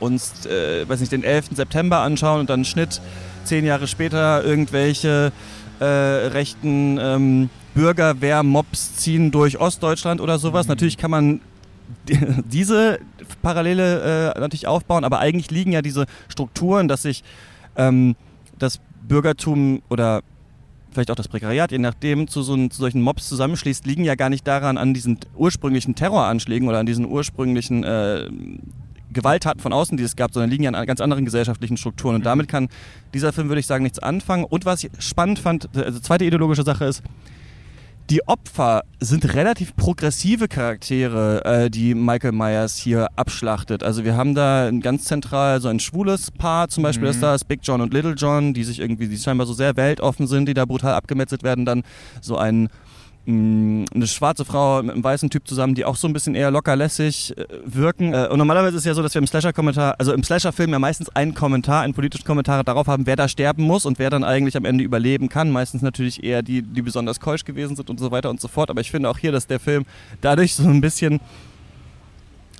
uns, 0.00 0.46
äh, 0.46 0.88
weiß 0.88 1.00
nicht, 1.00 1.12
den 1.12 1.22
11. 1.22 1.50
September 1.54 1.98
anschauen 2.00 2.40
und 2.40 2.48
dann 2.50 2.64
Schnitt 2.64 3.02
zehn 3.44 3.66
Jahre 3.66 3.88
später 3.88 4.42
irgendwelche 4.42 5.32
äh, 5.80 5.84
rechten 5.84 6.98
ähm, 6.98 7.50
Bürgerwehr-Mobs 7.74 8.96
ziehen 8.96 9.30
durch 9.32 9.58
Ostdeutschland 9.60 10.20
oder 10.20 10.38
sowas. 10.38 10.66
Natürlich 10.66 10.96
kann 10.96 11.10
man 11.10 11.40
die- 12.08 12.18
diese 12.50 13.00
Parallele 13.42 14.32
äh, 14.34 14.40
natürlich 14.40 14.66
aufbauen, 14.66 15.04
aber 15.04 15.18
eigentlich 15.18 15.50
liegen 15.50 15.72
ja 15.72 15.82
diese 15.82 16.06
Strukturen, 16.28 16.88
dass 16.88 17.02
sich 17.02 17.22
ähm, 17.76 18.16
das 18.58 18.80
Bürgertum 19.06 19.82
oder 19.88 20.22
vielleicht 20.92 21.10
auch 21.10 21.16
das 21.16 21.28
Prekariat, 21.28 21.72
je 21.72 21.78
nachdem, 21.78 22.28
zu, 22.28 22.42
so, 22.42 22.56
zu 22.68 22.78
solchen 22.78 23.02
Mobs 23.02 23.28
zusammenschließt, 23.28 23.86
liegen 23.86 24.04
ja 24.04 24.14
gar 24.14 24.28
nicht 24.28 24.46
daran 24.46 24.78
an 24.78 24.94
diesen 24.94 25.18
ursprünglichen 25.34 25.94
Terroranschlägen 25.94 26.68
oder 26.68 26.78
an 26.78 26.86
diesen 26.86 27.06
ursprünglichen 27.06 27.82
äh, 27.84 28.28
Gewalttaten 29.12 29.60
von 29.60 29.72
außen, 29.72 29.96
die 29.96 30.04
es 30.04 30.16
gab, 30.16 30.32
sondern 30.32 30.50
liegen 30.50 30.64
ja 30.64 30.70
an 30.70 30.86
ganz 30.86 31.00
anderen 31.00 31.24
gesellschaftlichen 31.24 31.76
Strukturen. 31.76 32.16
Und 32.16 32.26
damit 32.26 32.48
kann 32.48 32.68
dieser 33.14 33.32
Film, 33.32 33.48
würde 33.48 33.60
ich 33.60 33.66
sagen, 33.66 33.82
nichts 33.82 33.98
anfangen. 33.98 34.44
Und 34.44 34.64
was 34.64 34.84
ich 34.84 34.90
spannend 34.98 35.38
fand, 35.38 35.68
also 35.76 36.00
zweite 36.00 36.24
ideologische 36.24 36.62
Sache 36.62 36.84
ist, 36.84 37.02
die 38.10 38.26
Opfer 38.26 38.82
sind 39.00 39.34
relativ 39.34 39.74
progressive 39.76 40.48
Charaktere, 40.48 41.44
äh, 41.44 41.70
die 41.70 41.94
Michael 41.94 42.32
Myers 42.32 42.76
hier 42.76 43.08
abschlachtet. 43.16 43.82
Also 43.82 44.04
wir 44.04 44.16
haben 44.16 44.34
da 44.34 44.66
ein 44.66 44.80
ganz 44.80 45.04
zentral 45.04 45.60
so 45.60 45.68
ein 45.68 45.80
schwules 45.80 46.30
Paar 46.30 46.68
zum 46.68 46.82
Beispiel, 46.82 47.08
das 47.08 47.20
da 47.20 47.34
ist 47.34 47.44
Big 47.48 47.60
John 47.62 47.80
und 47.80 47.94
Little 47.94 48.14
John, 48.14 48.54
die 48.54 48.64
sich 48.64 48.80
irgendwie, 48.80 49.08
die 49.08 49.16
scheinbar 49.16 49.46
so 49.46 49.52
sehr 49.52 49.76
weltoffen 49.76 50.26
sind, 50.26 50.46
die 50.46 50.54
da 50.54 50.64
brutal 50.64 50.94
abgemetzelt 50.94 51.42
werden. 51.42 51.64
Dann 51.64 51.82
so 52.20 52.36
ein 52.36 52.68
eine 53.24 54.06
schwarze 54.06 54.44
Frau 54.44 54.82
mit 54.82 54.92
einem 54.92 55.04
weißen 55.04 55.30
Typ 55.30 55.46
zusammen, 55.46 55.76
die 55.76 55.84
auch 55.84 55.94
so 55.94 56.08
ein 56.08 56.12
bisschen 56.12 56.34
eher 56.34 56.50
lockerlässig 56.50 57.36
äh, 57.38 57.44
wirken. 57.64 58.12
Äh, 58.12 58.26
und 58.28 58.38
normalerweise 58.38 58.76
ist 58.76 58.82
es 58.82 58.86
ja 58.86 58.94
so, 58.94 59.02
dass 59.02 59.14
wir 59.14 59.20
im 59.20 59.28
Slasher-Kommentar, 59.28 59.94
also 59.98 60.12
im 60.12 60.24
Slasher-Film 60.24 60.72
ja 60.72 60.80
meistens 60.80 61.08
einen 61.10 61.32
Kommentar, 61.34 61.82
einen 61.82 61.94
politischen 61.94 62.24
Kommentar 62.24 62.64
darauf 62.64 62.88
haben, 62.88 63.06
wer 63.06 63.14
da 63.14 63.28
sterben 63.28 63.62
muss 63.62 63.86
und 63.86 64.00
wer 64.00 64.10
dann 64.10 64.24
eigentlich 64.24 64.56
am 64.56 64.64
Ende 64.64 64.82
überleben 64.82 65.28
kann. 65.28 65.50
Meistens 65.52 65.82
natürlich 65.82 66.24
eher 66.24 66.42
die, 66.42 66.62
die 66.62 66.82
besonders 66.82 67.20
keusch 67.20 67.44
gewesen 67.44 67.76
sind 67.76 67.90
und 67.90 68.00
so 68.00 68.10
weiter 68.10 68.28
und 68.28 68.40
so 68.40 68.48
fort. 68.48 68.70
Aber 68.70 68.80
ich 68.80 68.90
finde 68.90 69.08
auch 69.08 69.18
hier, 69.18 69.30
dass 69.30 69.46
der 69.46 69.60
Film 69.60 69.84
dadurch 70.20 70.54
so 70.54 70.64
ein 70.64 70.80
bisschen 70.80 71.20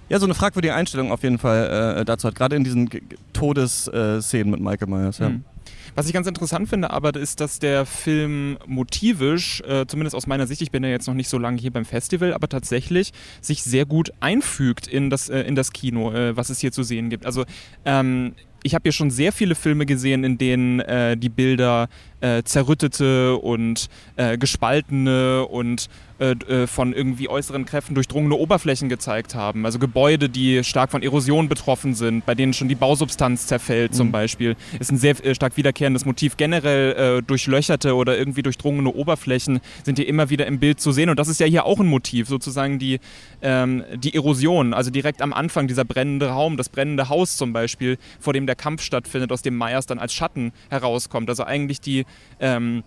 ja, 0.09 0.19
so 0.19 0.27
eine 0.27 0.35
fragwürdige 0.35 0.75
Einstellung 0.75 1.11
auf 1.11 1.23
jeden 1.23 1.39
Fall 1.39 1.97
äh, 1.99 2.05
dazu 2.05 2.29
hat, 2.29 2.35
gerade 2.35 2.55
in 2.55 2.65
diesen 2.65 2.91
Todesszenen 3.33 4.51
mit 4.51 4.61
Michael 4.61 4.89
Myers. 4.89 5.19
Ja. 5.19 5.29
Hm. 5.29 5.45
Was 5.95 6.07
ich 6.07 6.13
ganz 6.13 6.27
interessant 6.27 6.69
finde, 6.69 6.91
aber 6.91 7.15
ist, 7.17 7.41
dass 7.41 7.59
der 7.59 7.85
Film 7.85 8.57
motivisch, 8.67 9.61
äh, 9.61 9.87
zumindest 9.87 10.17
aus 10.17 10.27
meiner 10.27 10.47
Sicht, 10.47 10.63
ich 10.63 10.71
bin 10.71 10.83
ja 10.83 10.91
jetzt 10.91 11.07
noch 11.07 11.15
nicht 11.15 11.29
so 11.29 11.39
lange 11.39 11.61
hier 11.61 11.71
beim 11.71 11.85
Festival, 11.85 12.33
aber 12.33 12.49
tatsächlich 12.49 13.13
sich 13.41 13.63
sehr 13.63 13.85
gut 13.85 14.13
einfügt 14.21 14.87
in 14.87 15.11
das, 15.11 15.29
äh, 15.29 15.41
in 15.43 15.55
das 15.55 15.73
Kino, 15.73 16.13
äh, 16.13 16.37
was 16.37 16.49
es 16.49 16.61
hier 16.61 16.73
zu 16.73 16.83
sehen 16.83 17.11
gibt. 17.11 17.27
Also 17.27 17.45
ähm, 17.85 18.35
ich 18.63 18.75
habe 18.75 18.85
hier 18.85 18.93
schon 18.93 19.11
sehr 19.11 19.33
viele 19.33 19.55
Filme 19.55 19.87
gesehen, 19.87 20.25
in 20.25 20.39
denen 20.39 20.81
äh, 20.81 21.17
die 21.17 21.29
Bilder 21.29 21.89
äh, 22.23 22.43
zerrüttete 22.45 23.37
und 23.37 23.89
äh, 24.17 24.39
gespaltene 24.39 25.47
und 25.47 25.89
äh, 26.23 26.37
äh, 26.47 26.67
von 26.69 26.93
irgendwie 26.93 27.29
äußeren 27.29 27.65
Kräften 27.65 27.97
durchdrungene 27.97 28.37
Oberflächen 28.37 28.89
gezeigt 28.89 29.35
haben. 29.35 29.67
Also 29.67 29.81
Gebäude, 29.81 30.29
die 30.29 30.63
stark 30.63 30.93
von 30.93 31.03
Erosion 31.03 31.49
betroffen 31.49 31.95
sind, 31.95 32.25
bei 32.25 32.37
denen 32.37 32.53
schon 32.53 32.69
die 32.69 32.77
Bausubstanz 32.77 33.49
zerfällt 33.49 33.93
zum 33.93 34.13
Beispiel. 34.13 34.55
Ist 34.79 34.93
ein 34.93 34.99
sehr 34.99 35.19
äh, 35.25 35.35
stark 35.35 35.57
wiederkehrendes 35.57 36.05
Motiv. 36.05 36.37
Generell 36.37 36.93
äh, 37.19 37.23
durchlöcherte 37.23 37.97
oder 37.97 38.17
irgendwie 38.17 38.43
durchdrungene 38.43 38.91
Oberflächen 38.91 39.59
sind 39.83 39.99
hier 39.99 40.07
immer 40.07 40.31
wieder 40.31 40.47
im 40.47 40.61
Bild 40.61 40.81
zu 40.81 40.93
sehen. 40.93 41.11
Und 41.11 41.19
das 41.19 41.27
ist 41.27 41.41
ja 41.41 41.47
hier 41.47 41.67
auch 41.67 41.81
ein 41.81 41.89
Motiv, 41.89 42.29
sozusagen 42.29 42.79
die, 42.79 43.01
ähm, 43.43 43.83
die 43.97 44.15
Erosion. 44.15 44.75
Also 44.75 44.93
direkt 44.93 45.23
am 45.23 45.33
Anfang 45.33 45.67
dieser 45.67 45.85
brennende 45.85 46.29
Raum, 46.29 46.57
das 46.57 46.69
brennende 46.69 47.09
Haus 47.09 47.37
zum 47.37 47.53
Beispiel, 47.53 47.99
vor 48.21 48.33
dem 48.33 48.47
der 48.47 48.55
Kampf 48.55 48.83
stattfindet, 48.83 49.33
aus 49.33 49.43
dem 49.43 49.57
Meyers 49.57 49.87
dann 49.87 49.99
als 49.99 50.15
Schatten 50.15 50.53
herauskommt. 50.71 51.29
Also 51.29 51.43
eigentlich 51.43 51.81
die 51.81 52.05
ähm, 52.41 52.83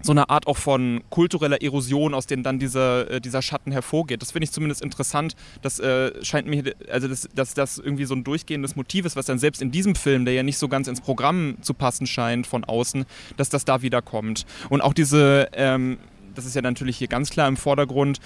so 0.00 0.12
eine 0.12 0.30
Art 0.30 0.46
auch 0.46 0.56
von 0.56 1.02
kultureller 1.10 1.60
Erosion, 1.60 2.14
aus 2.14 2.26
denen 2.26 2.42
dann 2.42 2.58
dieser, 2.58 3.10
äh, 3.10 3.20
dieser 3.20 3.42
Schatten 3.42 3.72
hervorgeht. 3.72 4.22
Das 4.22 4.32
finde 4.32 4.44
ich 4.44 4.52
zumindest 4.52 4.82
interessant. 4.82 5.34
Das 5.62 5.80
äh, 5.80 6.12
scheint 6.24 6.46
mir, 6.46 6.74
also 6.90 7.08
dass 7.08 7.28
das, 7.34 7.54
das 7.54 7.78
irgendwie 7.78 8.04
so 8.04 8.14
ein 8.14 8.24
durchgehendes 8.24 8.76
Motiv 8.76 9.04
ist, 9.04 9.16
was 9.16 9.26
dann 9.26 9.38
selbst 9.38 9.60
in 9.60 9.70
diesem 9.70 9.94
Film, 9.94 10.24
der 10.24 10.34
ja 10.34 10.42
nicht 10.42 10.58
so 10.58 10.68
ganz 10.68 10.88
ins 10.88 11.00
Programm 11.00 11.56
zu 11.62 11.74
passen 11.74 12.06
scheint 12.06 12.46
von 12.46 12.64
außen, 12.64 13.06
dass 13.36 13.48
das 13.48 13.64
da 13.64 13.82
wieder 13.82 14.02
kommt. 14.02 14.46
Und 14.68 14.82
auch 14.82 14.94
diese, 14.94 15.48
ähm, 15.52 15.98
das 16.34 16.46
ist 16.46 16.54
ja 16.54 16.62
natürlich 16.62 16.96
hier 16.96 17.08
ganz 17.08 17.30
klar 17.30 17.48
im 17.48 17.56
Vordergrund, 17.56 18.20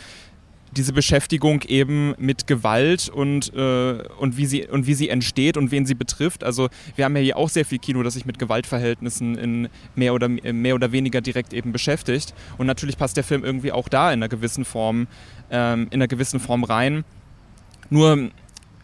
diese 0.76 0.92
Beschäftigung 0.92 1.62
eben 1.62 2.14
mit 2.18 2.46
Gewalt 2.46 3.08
und, 3.08 3.52
äh, 3.54 4.02
und, 4.18 4.36
wie 4.36 4.46
sie, 4.46 4.66
und 4.66 4.86
wie 4.86 4.94
sie 4.94 5.08
entsteht 5.08 5.56
und 5.56 5.70
wen 5.70 5.86
sie 5.86 5.94
betrifft. 5.94 6.44
Also 6.44 6.68
wir 6.96 7.04
haben 7.04 7.16
ja 7.16 7.22
hier 7.22 7.36
auch 7.36 7.48
sehr 7.48 7.64
viel 7.64 7.78
Kino, 7.78 8.02
das 8.02 8.14
sich 8.14 8.26
mit 8.26 8.38
Gewaltverhältnissen 8.38 9.36
in 9.36 9.68
mehr 9.94 10.14
oder, 10.14 10.28
mehr 10.28 10.74
oder 10.74 10.92
weniger 10.92 11.20
direkt 11.20 11.52
eben 11.52 11.72
beschäftigt. 11.72 12.34
Und 12.58 12.66
natürlich 12.66 12.96
passt 12.96 13.16
der 13.16 13.24
Film 13.24 13.44
irgendwie 13.44 13.72
auch 13.72 13.88
da 13.88 14.12
in 14.12 14.20
einer 14.20 14.28
gewissen 14.28 14.64
Form, 14.64 15.08
ähm, 15.50 15.88
in 15.90 15.94
einer 15.94 16.08
gewissen 16.08 16.40
Form 16.40 16.64
rein. 16.64 17.04
Nur 17.90 18.30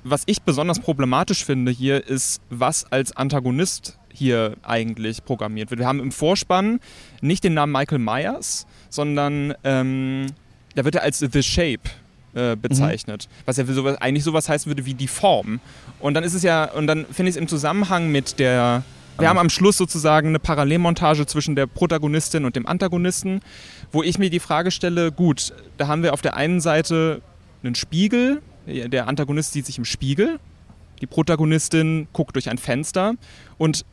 was 0.05 0.23
ich 0.27 0.43
besonders 0.43 0.81
problematisch 0.81 1.45
finde 1.45 1.73
hier, 1.73 2.07
ist, 2.07 2.41
was 2.51 2.91
als 2.91 3.17
Antagonist 3.17 3.99
hier 4.13 4.57
eigentlich 4.63 5.25
programmiert 5.25 5.71
wird. 5.71 5.81
Wir 5.81 5.87
haben 5.87 6.01
im 6.01 6.13
Vorspann 6.13 6.81
nicht 7.21 7.45
den 7.45 7.55
Namen 7.55 7.73
Michael 7.73 7.99
Myers, 7.99 8.67
sondern 8.91 9.55
ähm, 9.65 10.27
da 10.79 10.85
wird 10.85 10.95
er 10.95 11.03
als 11.03 11.19
The 11.19 11.43
Shape 11.43 11.91
äh, 12.35 12.55
bezeichnet, 12.55 13.29
was 13.47 13.57
ja 13.57 13.65
sowas, 13.65 13.97
eigentlich 14.01 14.23
sowas 14.23 14.49
heißen 14.49 14.71
würde 14.71 14.87
wie 14.87 14.95
die 14.95 15.09
Form. 15.09 15.59
Und 15.99 16.15
dann 16.15 16.23
ist 16.23 16.35
es 16.35 16.45
ja, 16.45 16.71
und 16.71 16.87
dann 16.87 17.05
finde 17.07 17.31
ich 17.31 17.35
es 17.35 17.41
im 17.41 17.49
Zusammenhang 17.49 18.13
mit 18.13 18.39
der, 18.39 18.85
wir 19.19 19.29
haben 19.29 19.39
am 19.39 19.51
Schluss 19.51 19.77
sozusagen 19.77 20.29
eine 20.29 20.39
Parallelmontage 20.39 21.27
zwischen 21.27 21.57
der 21.57 21.67
Protagonistin 21.67 22.45
und 22.45 22.55
dem 22.55 22.67
Antagonisten, 22.67 23.41
wo 23.91 24.05
ich 24.05 24.21
mir 24.21 24.31
die 24.31 24.39
Frage 24.39 24.71
stelle, 24.71 25.11
gut, 25.11 25.53
da 25.79 25.89
haben 25.89 26.05
wir 26.05 26.13
auf 26.13 26.23
der 26.23 26.37
einen 26.37 26.61
Seite 26.61 27.23
einen 27.65 27.75
Spiegel, 27.75 28.41
der 28.67 29.09
Antagonist 29.09 29.55
sieht 29.55 29.67
sich 29.67 29.79
im 29.79 29.85
Spiegel, 29.85 30.39
die 31.01 31.07
Protagonistin 31.07 32.07
guckt 32.13 32.37
durch 32.37 32.49
ein 32.49 32.59
Fenster 32.59 33.15
und 33.57 33.85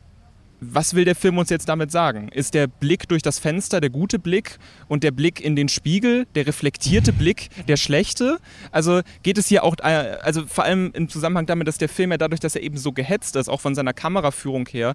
was 0.60 0.94
will 0.94 1.04
der 1.04 1.14
Film 1.14 1.38
uns 1.38 1.50
jetzt 1.50 1.68
damit 1.68 1.90
sagen? 1.90 2.28
Ist 2.28 2.54
der 2.54 2.66
Blick 2.66 3.08
durch 3.08 3.22
das 3.22 3.38
Fenster 3.38 3.80
der 3.80 3.90
gute 3.90 4.18
Blick 4.18 4.58
und 4.88 5.04
der 5.04 5.10
Blick 5.10 5.40
in 5.40 5.56
den 5.56 5.68
Spiegel, 5.68 6.26
der 6.34 6.46
reflektierte 6.46 7.12
Blick, 7.12 7.48
der 7.68 7.76
schlechte? 7.76 8.38
Also 8.70 9.00
geht 9.22 9.38
es 9.38 9.46
hier 9.48 9.64
auch, 9.64 9.76
äh, 9.82 10.16
also 10.22 10.46
vor 10.46 10.64
allem 10.64 10.90
im 10.94 11.08
Zusammenhang 11.08 11.46
damit, 11.46 11.68
dass 11.68 11.78
der 11.78 11.88
Film 11.88 12.10
ja 12.10 12.18
dadurch, 12.18 12.40
dass 12.40 12.54
er 12.54 12.62
eben 12.62 12.78
so 12.78 12.92
gehetzt 12.92 13.36
ist, 13.36 13.48
auch 13.48 13.60
von 13.60 13.74
seiner 13.74 13.92
Kameraführung 13.92 14.66
her, 14.66 14.94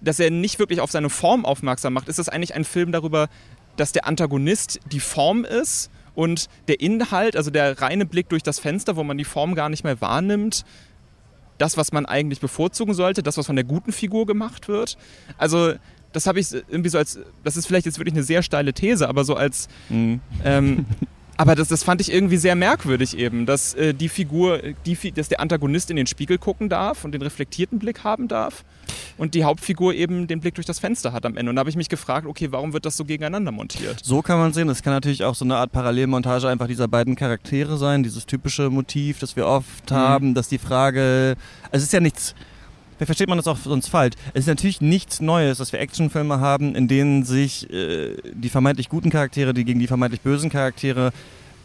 dass 0.00 0.18
er 0.18 0.30
nicht 0.30 0.58
wirklich 0.58 0.80
auf 0.80 0.90
seine 0.90 1.10
Form 1.10 1.44
aufmerksam 1.44 1.92
macht, 1.92 2.08
ist 2.08 2.18
das 2.18 2.28
eigentlich 2.28 2.54
ein 2.54 2.64
Film 2.64 2.90
darüber, 2.90 3.28
dass 3.76 3.92
der 3.92 4.06
Antagonist 4.06 4.80
die 4.90 5.00
Form 5.00 5.44
ist 5.44 5.90
und 6.14 6.48
der 6.68 6.80
Inhalt, 6.80 7.36
also 7.36 7.50
der 7.50 7.80
reine 7.80 8.06
Blick 8.06 8.28
durch 8.28 8.42
das 8.42 8.58
Fenster, 8.58 8.96
wo 8.96 9.04
man 9.04 9.18
die 9.18 9.24
Form 9.24 9.54
gar 9.54 9.68
nicht 9.68 9.84
mehr 9.84 10.00
wahrnimmt, 10.00 10.64
das, 11.60 11.76
was 11.76 11.92
man 11.92 12.06
eigentlich 12.06 12.40
bevorzugen 12.40 12.94
sollte, 12.94 13.22
das, 13.22 13.36
was 13.36 13.46
von 13.46 13.56
der 13.56 13.64
guten 13.64 13.92
Figur 13.92 14.26
gemacht 14.26 14.68
wird. 14.68 14.96
Also 15.38 15.74
das 16.12 16.26
habe 16.26 16.40
ich 16.40 16.52
irgendwie 16.52 16.88
so 16.88 16.98
als, 16.98 17.18
das 17.44 17.56
ist 17.56 17.66
vielleicht 17.66 17.86
jetzt 17.86 17.98
wirklich 17.98 18.14
eine 18.14 18.24
sehr 18.24 18.42
steile 18.42 18.72
These, 18.72 19.08
aber 19.08 19.24
so 19.24 19.34
als, 19.34 19.68
mhm. 19.88 20.20
ähm, 20.44 20.86
aber 21.36 21.54
das, 21.54 21.68
das 21.68 21.84
fand 21.84 22.00
ich 22.00 22.12
irgendwie 22.12 22.36
sehr 22.36 22.56
merkwürdig 22.56 23.16
eben, 23.16 23.46
dass 23.46 23.74
äh, 23.74 23.94
die 23.94 24.08
Figur, 24.08 24.60
die, 24.86 25.12
dass 25.12 25.28
der 25.28 25.40
Antagonist 25.40 25.90
in 25.90 25.96
den 25.96 26.06
Spiegel 26.06 26.38
gucken 26.38 26.68
darf 26.68 27.04
und 27.04 27.12
den 27.12 27.22
reflektierten 27.22 27.78
Blick 27.78 28.04
haben 28.04 28.28
darf 28.28 28.64
und 29.18 29.34
die 29.34 29.44
Hauptfigur 29.44 29.94
eben 29.94 30.26
den 30.26 30.40
Blick 30.40 30.54
durch 30.54 30.66
das 30.66 30.78
Fenster 30.78 31.12
hat 31.12 31.26
am 31.26 31.36
Ende. 31.36 31.50
Und 31.50 31.56
da 31.56 31.60
habe 31.60 31.70
ich 31.70 31.76
mich 31.76 31.88
gefragt, 31.88 32.26
okay, 32.26 32.48
warum 32.50 32.72
wird 32.72 32.86
das 32.86 32.96
so 32.96 33.04
gegeneinander 33.04 33.52
montiert? 33.52 34.00
So 34.02 34.22
kann 34.22 34.38
man 34.38 34.52
sehen, 34.52 34.68
das 34.68 34.82
kann 34.82 34.92
natürlich 34.92 35.24
auch 35.24 35.34
so 35.34 35.44
eine 35.44 35.56
Art 35.56 35.72
Parallelmontage 35.72 36.48
einfach 36.48 36.66
dieser 36.66 36.88
beiden 36.88 37.16
Charaktere 37.16 37.76
sein, 37.76 38.02
dieses 38.02 38.26
typische 38.26 38.70
Motiv, 38.70 39.18
das 39.18 39.36
wir 39.36 39.46
oft 39.46 39.90
mhm. 39.90 39.94
haben, 39.94 40.34
dass 40.34 40.48
die 40.48 40.58
Frage, 40.58 41.36
also 41.70 41.78
es 41.78 41.84
ist 41.84 41.92
ja 41.92 42.00
nichts 42.00 42.34
versteht 43.06 43.28
man 43.28 43.38
das 43.38 43.46
auch 43.46 43.56
sonst 43.56 43.88
falsch. 43.88 44.14
Es 44.34 44.40
ist 44.40 44.46
natürlich 44.46 44.80
nichts 44.80 45.20
Neues, 45.20 45.58
dass 45.58 45.72
wir 45.72 45.80
Actionfilme 45.80 46.40
haben, 46.40 46.74
in 46.74 46.88
denen 46.88 47.24
sich 47.24 47.70
äh, 47.72 48.16
die 48.32 48.48
vermeintlich 48.48 48.88
guten 48.88 49.10
Charaktere, 49.10 49.54
die 49.54 49.64
gegen 49.64 49.80
die 49.80 49.86
vermeintlich 49.86 50.20
bösen 50.20 50.50
Charaktere 50.50 51.12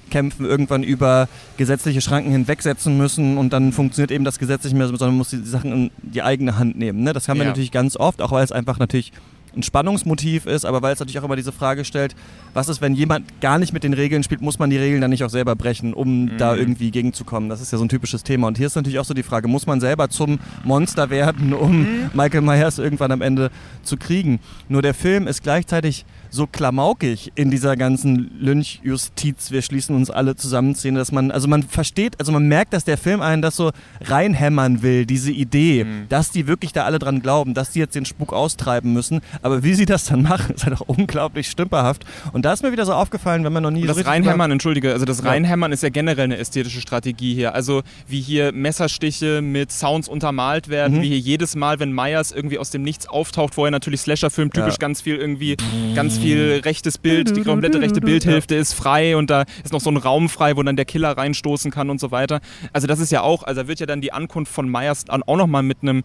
kämpfen, 0.09 0.45
irgendwann 0.45 0.83
über 0.83 1.27
gesetzliche 1.57 2.01
Schranken 2.01 2.31
hinwegsetzen 2.31 2.97
müssen 2.97 3.37
und 3.37 3.53
dann 3.53 3.71
funktioniert 3.71 4.11
eben 4.11 4.25
das 4.25 4.39
Gesetz 4.39 4.63
nicht 4.63 4.75
mehr, 4.75 4.87
sondern 4.87 5.09
man 5.09 5.17
muss 5.17 5.29
die 5.29 5.43
Sachen 5.43 5.71
in 5.71 5.91
die 6.01 6.21
eigene 6.21 6.57
Hand 6.57 6.77
nehmen. 6.77 7.03
Ne? 7.03 7.13
Das 7.13 7.27
haben 7.27 7.37
wir 7.37 7.43
ja. 7.43 7.49
natürlich 7.49 7.71
ganz 7.71 7.97
oft, 7.97 8.21
auch 8.21 8.31
weil 8.31 8.43
es 8.43 8.51
einfach 8.51 8.79
natürlich 8.79 9.11
ein 9.55 9.63
Spannungsmotiv 9.63 10.45
ist, 10.45 10.65
aber 10.65 10.81
weil 10.81 10.93
es 10.93 10.99
natürlich 10.99 11.19
auch 11.19 11.23
immer 11.23 11.35
diese 11.35 11.51
Frage 11.51 11.85
stellt, 11.85 12.15
was 12.53 12.69
ist, 12.69 12.81
wenn 12.81 12.93
jemand 12.93 13.41
gar 13.41 13.57
nicht 13.57 13.73
mit 13.73 13.83
den 13.83 13.93
Regeln 13.93 14.23
spielt, 14.23 14.41
muss 14.41 14.59
man 14.59 14.69
die 14.69 14.77
Regeln 14.77 15.01
dann 15.01 15.09
nicht 15.09 15.23
auch 15.23 15.29
selber 15.29 15.55
brechen, 15.55 15.93
um 15.93 16.23
mhm. 16.23 16.37
da 16.37 16.55
irgendwie 16.55 16.91
gegenzukommen? 16.91 17.49
Das 17.49 17.61
ist 17.61 17.71
ja 17.71 17.77
so 17.77 17.85
ein 17.85 17.89
typisches 17.89 18.23
Thema. 18.23 18.47
Und 18.47 18.57
hier 18.57 18.67
ist 18.67 18.75
natürlich 18.75 18.99
auch 18.99 19.05
so 19.05 19.13
die 19.13 19.23
Frage, 19.23 19.47
muss 19.47 19.65
man 19.65 19.79
selber 19.79 20.09
zum 20.09 20.39
Monster 20.63 21.09
werden, 21.09 21.53
um 21.53 21.81
mhm. 21.81 22.09
Michael 22.13 22.41
Myers 22.41 22.79
irgendwann 22.79 23.11
am 23.11 23.21
Ende 23.21 23.51
zu 23.83 23.97
kriegen? 23.97 24.39
Nur 24.69 24.81
der 24.81 24.93
Film 24.93 25.27
ist 25.27 25.43
gleichzeitig 25.43 26.05
so 26.29 26.47
klamaukig 26.47 27.31
in 27.35 27.51
dieser 27.51 27.75
ganzen 27.75 28.31
Lynchjustiz, 28.39 29.51
wir 29.51 29.61
schließen 29.61 29.95
uns 29.95 30.09
alle 30.09 30.35
zusammen 30.35 30.75
Szene, 30.75 30.99
dass 30.99 31.11
man, 31.11 31.31
also 31.31 31.47
man 31.47 31.63
versteht, 31.63 32.19
also 32.19 32.31
man 32.31 32.47
merkt, 32.47 32.73
dass 32.73 32.83
der 32.83 32.97
Film 32.97 33.21
einen 33.21 33.41
das 33.41 33.55
so 33.55 33.71
reinhämmern 34.01 34.81
will, 34.81 35.05
diese 35.05 35.31
Idee, 35.31 35.83
mhm. 35.83 36.05
dass 36.09 36.31
die 36.31 36.47
wirklich 36.47 36.73
da 36.73 36.83
alle 36.83 36.99
dran 36.99 37.21
glauben, 37.21 37.53
dass 37.53 37.71
die 37.71 37.79
jetzt 37.79 37.95
den 37.95 38.05
Spuk 38.05 38.33
austreiben 38.33 38.93
müssen. 38.93 39.21
Aber 39.41 39.63
wie 39.63 39.73
sie 39.73 39.85
das 39.85 40.05
dann 40.05 40.23
machen, 40.23 40.55
ist 40.55 40.65
halt 40.65 40.75
auch 40.75 40.87
unglaublich 40.87 41.49
stümperhaft. 41.49 42.05
Und 42.33 42.45
da 42.45 42.53
ist 42.53 42.63
mir 42.63 42.71
wieder 42.71 42.85
so 42.85 42.93
aufgefallen, 42.93 43.43
wenn 43.43 43.53
man 43.53 43.63
noch 43.63 43.71
nie. 43.71 43.81
Und 43.81 43.87
das 43.87 44.05
Reinhämmern, 44.05 44.51
entschuldige, 44.51 44.91
also 44.91 45.05
das 45.05 45.23
Reinhämmern 45.23 45.71
ist 45.71 45.83
ja 45.83 45.89
generell 45.89 46.25
eine 46.25 46.37
ästhetische 46.37 46.81
Strategie 46.81 47.33
hier. 47.33 47.53
Also 47.55 47.83
wie 48.07 48.21
hier 48.21 48.51
Messerstiche 48.51 49.41
mit 49.41 49.71
Sounds 49.71 50.07
untermalt 50.07 50.67
werden, 50.69 50.97
mhm. 50.97 51.01
wie 51.01 51.07
hier 51.09 51.19
jedes 51.19 51.55
Mal, 51.55 51.79
wenn 51.79 51.93
Myers 51.93 52.31
irgendwie 52.31 52.57
aus 52.57 52.71
dem 52.71 52.83
Nichts 52.83 53.07
auftaucht, 53.07 53.55
vorher 53.55 53.71
natürlich 53.71 54.01
Slasher-Film 54.01 54.51
typisch 54.51 54.73
ja. 54.73 54.79
ganz 54.79 55.01
viel 55.01 55.15
irgendwie, 55.15 55.57
ganz 55.95 56.17
viel 56.17 56.24
viel 56.25 56.61
rechtes 56.63 56.97
Bild, 56.97 57.35
die 57.35 57.41
komplette 57.43 57.81
rechte 57.81 58.01
Bildhälfte 58.01 58.55
ist 58.55 58.73
frei 58.73 59.17
und 59.17 59.29
da 59.29 59.45
ist 59.63 59.73
noch 59.73 59.81
so 59.81 59.89
ein 59.89 59.97
Raum 59.97 60.29
frei, 60.29 60.55
wo 60.57 60.63
dann 60.63 60.75
der 60.75 60.85
Killer 60.85 61.17
reinstoßen 61.17 61.71
kann 61.71 61.89
und 61.89 61.99
so 61.99 62.11
weiter. 62.11 62.39
Also 62.73 62.87
das 62.87 62.99
ist 62.99 63.11
ja 63.11 63.21
auch, 63.21 63.43
also 63.43 63.67
wird 63.67 63.79
ja 63.79 63.85
dann 63.85 64.01
die 64.01 64.13
Ankunft 64.13 64.51
von 64.51 64.69
Myers 64.69 65.05
auch 65.09 65.37
nochmal 65.37 65.63
mit 65.63 65.79
einem 65.81 66.03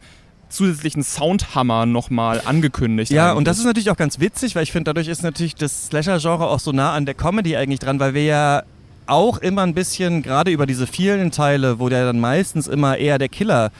zusätzlichen 0.49 1.03
Soundhammer 1.03 1.87
nochmal 1.87 2.43
angekündigt. 2.45 3.11
Ja, 3.11 3.27
eigentlich. 3.27 3.39
und 3.39 3.45
das 3.47 3.59
ist 3.59 3.65
natürlich 3.65 3.91
auch 3.91 3.97
ganz 3.97 4.21
witzig, 4.21 4.57
weil 4.57 4.65
ich 4.65 4.73
finde, 4.73 4.91
dadurch 4.91 5.09
ist 5.09 5.23
natürlich 5.23 5.55
das 5.55 5.87
Slasher-Genre 5.87 6.49
auch 6.49 6.61
so 6.61 6.73
nah 6.73 6.93
an 6.93 7.07
der 7.07 7.15
Comedy 7.15 7.57
eigentlich 7.57 7.79
dran, 7.79 8.00
weil 8.00 8.15
wir 8.15 8.25
ja 8.25 8.62
auch 9.07 9.39
immer 9.39 9.62
ein 9.62 9.75
bisschen, 9.75 10.23
gerade 10.23 10.50
über 10.50 10.67
diese 10.67 10.87
vielen 10.87 11.31
Teile, 11.31 11.79
wo 11.79 11.89
der 11.89 12.05
dann 12.05 12.21
meistens 12.21 12.67
immer 12.67 12.97
eher 12.97 13.19
der 13.19 13.29
Killer 13.29 13.71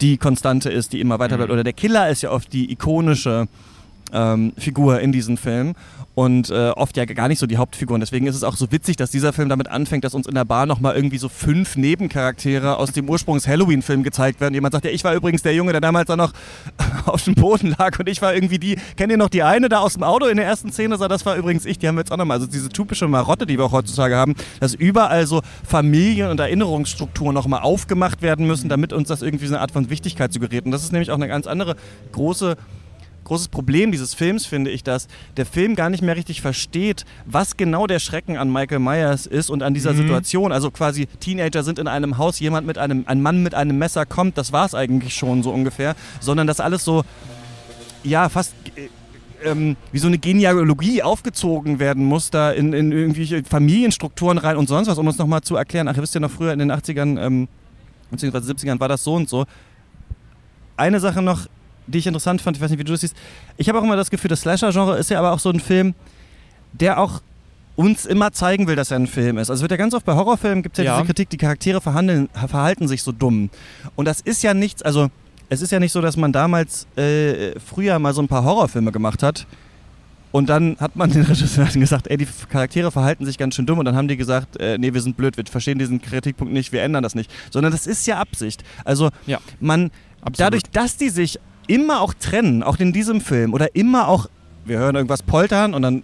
die 0.00 0.16
Konstante 0.16 0.70
ist, 0.70 0.92
die 0.92 1.00
immer 1.00 1.18
weiter 1.18 1.36
bleibt. 1.36 1.50
Mhm. 1.50 1.54
Oder 1.54 1.64
der 1.64 1.72
Killer 1.72 2.08
ist 2.08 2.22
ja 2.22 2.30
oft 2.30 2.52
die 2.52 2.72
ikonische 2.72 3.48
ähm, 4.12 4.52
Figur 4.56 5.00
in 5.00 5.12
diesem 5.12 5.36
Film 5.36 5.74
und 6.14 6.50
äh, 6.50 6.70
oft 6.70 6.96
ja 6.96 7.04
gar 7.06 7.28
nicht 7.28 7.38
so 7.38 7.46
die 7.46 7.56
Hauptfigur. 7.56 7.94
Und 7.94 8.00
deswegen 8.00 8.26
ist 8.26 8.36
es 8.36 8.44
auch 8.44 8.56
so 8.56 8.70
witzig, 8.70 8.96
dass 8.96 9.10
dieser 9.10 9.32
Film 9.32 9.48
damit 9.48 9.68
anfängt, 9.68 10.04
dass 10.04 10.14
uns 10.14 10.26
in 10.26 10.34
der 10.34 10.44
Bar 10.44 10.66
nochmal 10.66 10.94
irgendwie 10.94 11.18
so 11.18 11.28
fünf 11.28 11.76
Nebencharaktere 11.76 12.76
aus 12.76 12.92
dem 12.92 13.08
Ursprungs-Halloween-Film 13.08 14.02
gezeigt 14.02 14.40
werden. 14.40 14.54
Jemand 14.54 14.72
sagt, 14.72 14.84
ja, 14.84 14.90
ich 14.90 15.04
war 15.04 15.14
übrigens 15.14 15.42
der 15.42 15.54
Junge, 15.54 15.72
der 15.72 15.80
damals 15.80 16.08
da 16.08 16.16
noch 16.16 16.32
auf 17.06 17.24
dem 17.24 17.34
Boden 17.34 17.74
lag 17.78 17.98
und 17.98 18.08
ich 18.08 18.20
war 18.20 18.34
irgendwie 18.34 18.58
die, 18.58 18.76
kennt 18.96 19.10
ihr 19.10 19.16
noch 19.16 19.30
die 19.30 19.42
eine 19.42 19.68
da 19.68 19.78
aus 19.78 19.94
dem 19.94 20.02
Auto 20.02 20.26
in 20.26 20.36
der 20.36 20.46
ersten 20.46 20.70
Szene? 20.70 20.98
Das 20.98 21.24
war 21.24 21.36
übrigens 21.36 21.64
ich, 21.64 21.78
die 21.78 21.88
haben 21.88 21.94
wir 21.94 22.00
jetzt 22.00 22.12
auch 22.12 22.18
nochmal. 22.18 22.36
Also 22.36 22.46
diese 22.46 22.68
typische 22.68 23.08
Marotte, 23.08 23.46
die 23.46 23.58
wir 23.58 23.64
auch 23.64 23.72
heutzutage 23.72 24.16
haben, 24.16 24.34
dass 24.60 24.74
überall 24.74 25.26
so 25.26 25.40
Familien- 25.66 26.30
und 26.30 26.40
Erinnerungsstrukturen 26.40 27.34
nochmal 27.34 27.62
aufgemacht 27.62 28.20
werden 28.20 28.46
müssen, 28.46 28.68
damit 28.68 28.92
uns 28.92 29.08
das 29.08 29.22
irgendwie 29.22 29.46
so 29.46 29.54
eine 29.54 29.62
Art 29.62 29.70
von 29.70 29.88
Wichtigkeit 29.88 30.32
suggeriert. 30.32 30.66
Und 30.66 30.72
das 30.72 30.82
ist 30.82 30.92
nämlich 30.92 31.10
auch 31.10 31.16
eine 31.16 31.28
ganz 31.28 31.46
andere 31.46 31.76
große 32.12 32.56
großes 33.24 33.48
Problem 33.48 33.92
dieses 33.92 34.14
Films, 34.14 34.46
finde 34.46 34.70
ich, 34.70 34.82
dass 34.82 35.08
der 35.36 35.46
Film 35.46 35.74
gar 35.74 35.90
nicht 35.90 36.02
mehr 36.02 36.16
richtig 36.16 36.40
versteht, 36.40 37.04
was 37.26 37.56
genau 37.56 37.86
der 37.86 37.98
Schrecken 37.98 38.36
an 38.36 38.52
Michael 38.52 38.78
Myers 38.78 39.26
ist 39.26 39.50
und 39.50 39.62
an 39.62 39.74
dieser 39.74 39.92
mhm. 39.92 39.98
Situation. 39.98 40.52
Also 40.52 40.70
quasi 40.70 41.06
Teenager 41.20 41.62
sind 41.62 41.78
in 41.78 41.88
einem 41.88 42.18
Haus, 42.18 42.40
jemand 42.40 42.66
mit 42.66 42.78
einem, 42.78 43.04
ein 43.06 43.22
Mann 43.22 43.42
mit 43.42 43.54
einem 43.54 43.78
Messer 43.78 44.06
kommt, 44.06 44.38
das 44.38 44.52
war 44.52 44.66
es 44.66 44.74
eigentlich 44.74 45.14
schon 45.14 45.42
so 45.42 45.50
ungefähr, 45.50 45.94
sondern 46.20 46.46
das 46.46 46.60
alles 46.60 46.84
so, 46.84 47.04
ja, 48.04 48.28
fast 48.28 48.54
äh, 48.76 48.88
ähm, 49.44 49.76
wie 49.90 49.98
so 49.98 50.06
eine 50.06 50.18
Genealogie 50.18 51.02
aufgezogen 51.02 51.78
werden 51.78 52.04
muss, 52.04 52.30
da 52.30 52.50
in, 52.50 52.72
in 52.72 52.92
irgendwelche 52.92 53.42
Familienstrukturen 53.44 54.38
rein 54.38 54.56
und 54.56 54.68
sonst 54.68 54.88
was, 54.88 54.98
um 54.98 55.06
uns 55.06 55.18
nochmal 55.18 55.42
zu 55.42 55.56
erklären. 55.56 55.88
Ach, 55.88 55.96
ihr 55.96 56.02
wisst 56.02 56.14
ja 56.14 56.20
noch 56.20 56.30
früher 56.30 56.52
in 56.52 56.58
den 56.58 56.72
80ern, 56.72 57.20
ähm, 57.20 57.48
beziehungsweise 58.10 58.52
70ern 58.52 58.80
war 58.80 58.88
das 58.88 59.04
so 59.04 59.14
und 59.14 59.28
so. 59.28 59.44
Eine 60.76 61.00
Sache 61.00 61.22
noch, 61.22 61.46
die 61.92 61.98
ich 61.98 62.06
interessant 62.06 62.42
fand, 62.42 62.56
ich 62.56 62.62
weiß 62.62 62.70
nicht, 62.70 62.80
wie 62.80 62.84
du 62.84 62.92
das 62.92 63.02
siehst. 63.02 63.16
Ich 63.56 63.68
habe 63.68 63.78
auch 63.78 63.84
immer 63.84 63.96
das 63.96 64.10
Gefühl, 64.10 64.28
das 64.28 64.40
Slasher-Genre 64.40 64.98
ist 64.98 65.10
ja 65.10 65.18
aber 65.18 65.32
auch 65.32 65.38
so 65.38 65.50
ein 65.50 65.60
Film, 65.60 65.94
der 66.72 66.98
auch 66.98 67.20
uns 67.76 68.04
immer 68.04 68.32
zeigen 68.32 68.66
will, 68.66 68.76
dass 68.76 68.90
er 68.90 68.98
ein 68.98 69.06
Film 69.06 69.38
ist. 69.38 69.50
Also 69.50 69.62
wird 69.62 69.70
ja 69.70 69.76
ganz 69.76 69.94
oft 69.94 70.04
bei 70.04 70.14
Horrorfilmen 70.14 70.62
gibt 70.62 70.78
es 70.78 70.84
ja, 70.84 70.92
ja, 70.92 70.96
diese 70.96 71.06
Kritik, 71.06 71.30
die 71.30 71.38
Charaktere 71.38 71.80
verhalten 71.80 72.88
sich 72.88 73.02
so 73.02 73.12
dumm. 73.12 73.50
Und 73.96 74.04
das 74.06 74.20
ist 74.20 74.42
ja 74.42 74.52
nichts, 74.52 74.82
also 74.82 75.10
es 75.48 75.62
ist 75.62 75.70
ja 75.70 75.80
nicht 75.80 75.92
so, 75.92 76.00
dass 76.00 76.16
man 76.16 76.32
damals 76.32 76.86
äh, 76.96 77.58
früher 77.60 77.98
mal 77.98 78.12
so 78.14 78.22
ein 78.22 78.28
paar 78.28 78.44
Horrorfilme 78.44 78.92
gemacht 78.92 79.22
hat 79.22 79.46
und 80.32 80.48
dann 80.48 80.76
hat 80.80 80.96
man 80.96 81.10
den 81.10 81.22
Regisseuren 81.28 81.78
gesagt, 81.78 82.08
ey, 82.08 82.16
die 82.16 82.26
Charaktere 82.48 82.90
verhalten 82.90 83.24
sich 83.26 83.38
ganz 83.38 83.54
schön 83.54 83.66
dumm 83.66 83.78
und 83.78 83.84
dann 83.84 83.94
haben 83.94 84.08
die 84.08 84.16
gesagt, 84.16 84.58
äh, 84.58 84.78
nee, 84.78 84.92
wir 84.92 85.02
sind 85.02 85.16
blöd, 85.16 85.36
wir 85.36 85.44
verstehen 85.44 85.78
diesen 85.78 86.00
Kritikpunkt 86.00 86.52
nicht, 86.52 86.72
wir 86.72 86.82
ändern 86.82 87.02
das 87.02 87.14
nicht. 87.14 87.30
Sondern 87.50 87.70
das 87.70 87.86
ist 87.86 88.06
ja 88.06 88.18
Absicht. 88.18 88.64
Also 88.84 89.10
ja, 89.26 89.38
man, 89.60 89.90
absolut. 90.22 90.40
dadurch, 90.40 90.62
dass 90.72 90.96
die 90.96 91.10
sich 91.10 91.38
immer 91.66 92.00
auch 92.00 92.14
trennen, 92.14 92.62
auch 92.62 92.78
in 92.78 92.92
diesem 92.92 93.20
Film, 93.20 93.54
oder 93.54 93.74
immer 93.74 94.08
auch, 94.08 94.28
wir 94.64 94.78
hören 94.78 94.94
irgendwas 94.94 95.22
poltern 95.22 95.74
und 95.74 95.82
dann 95.82 96.02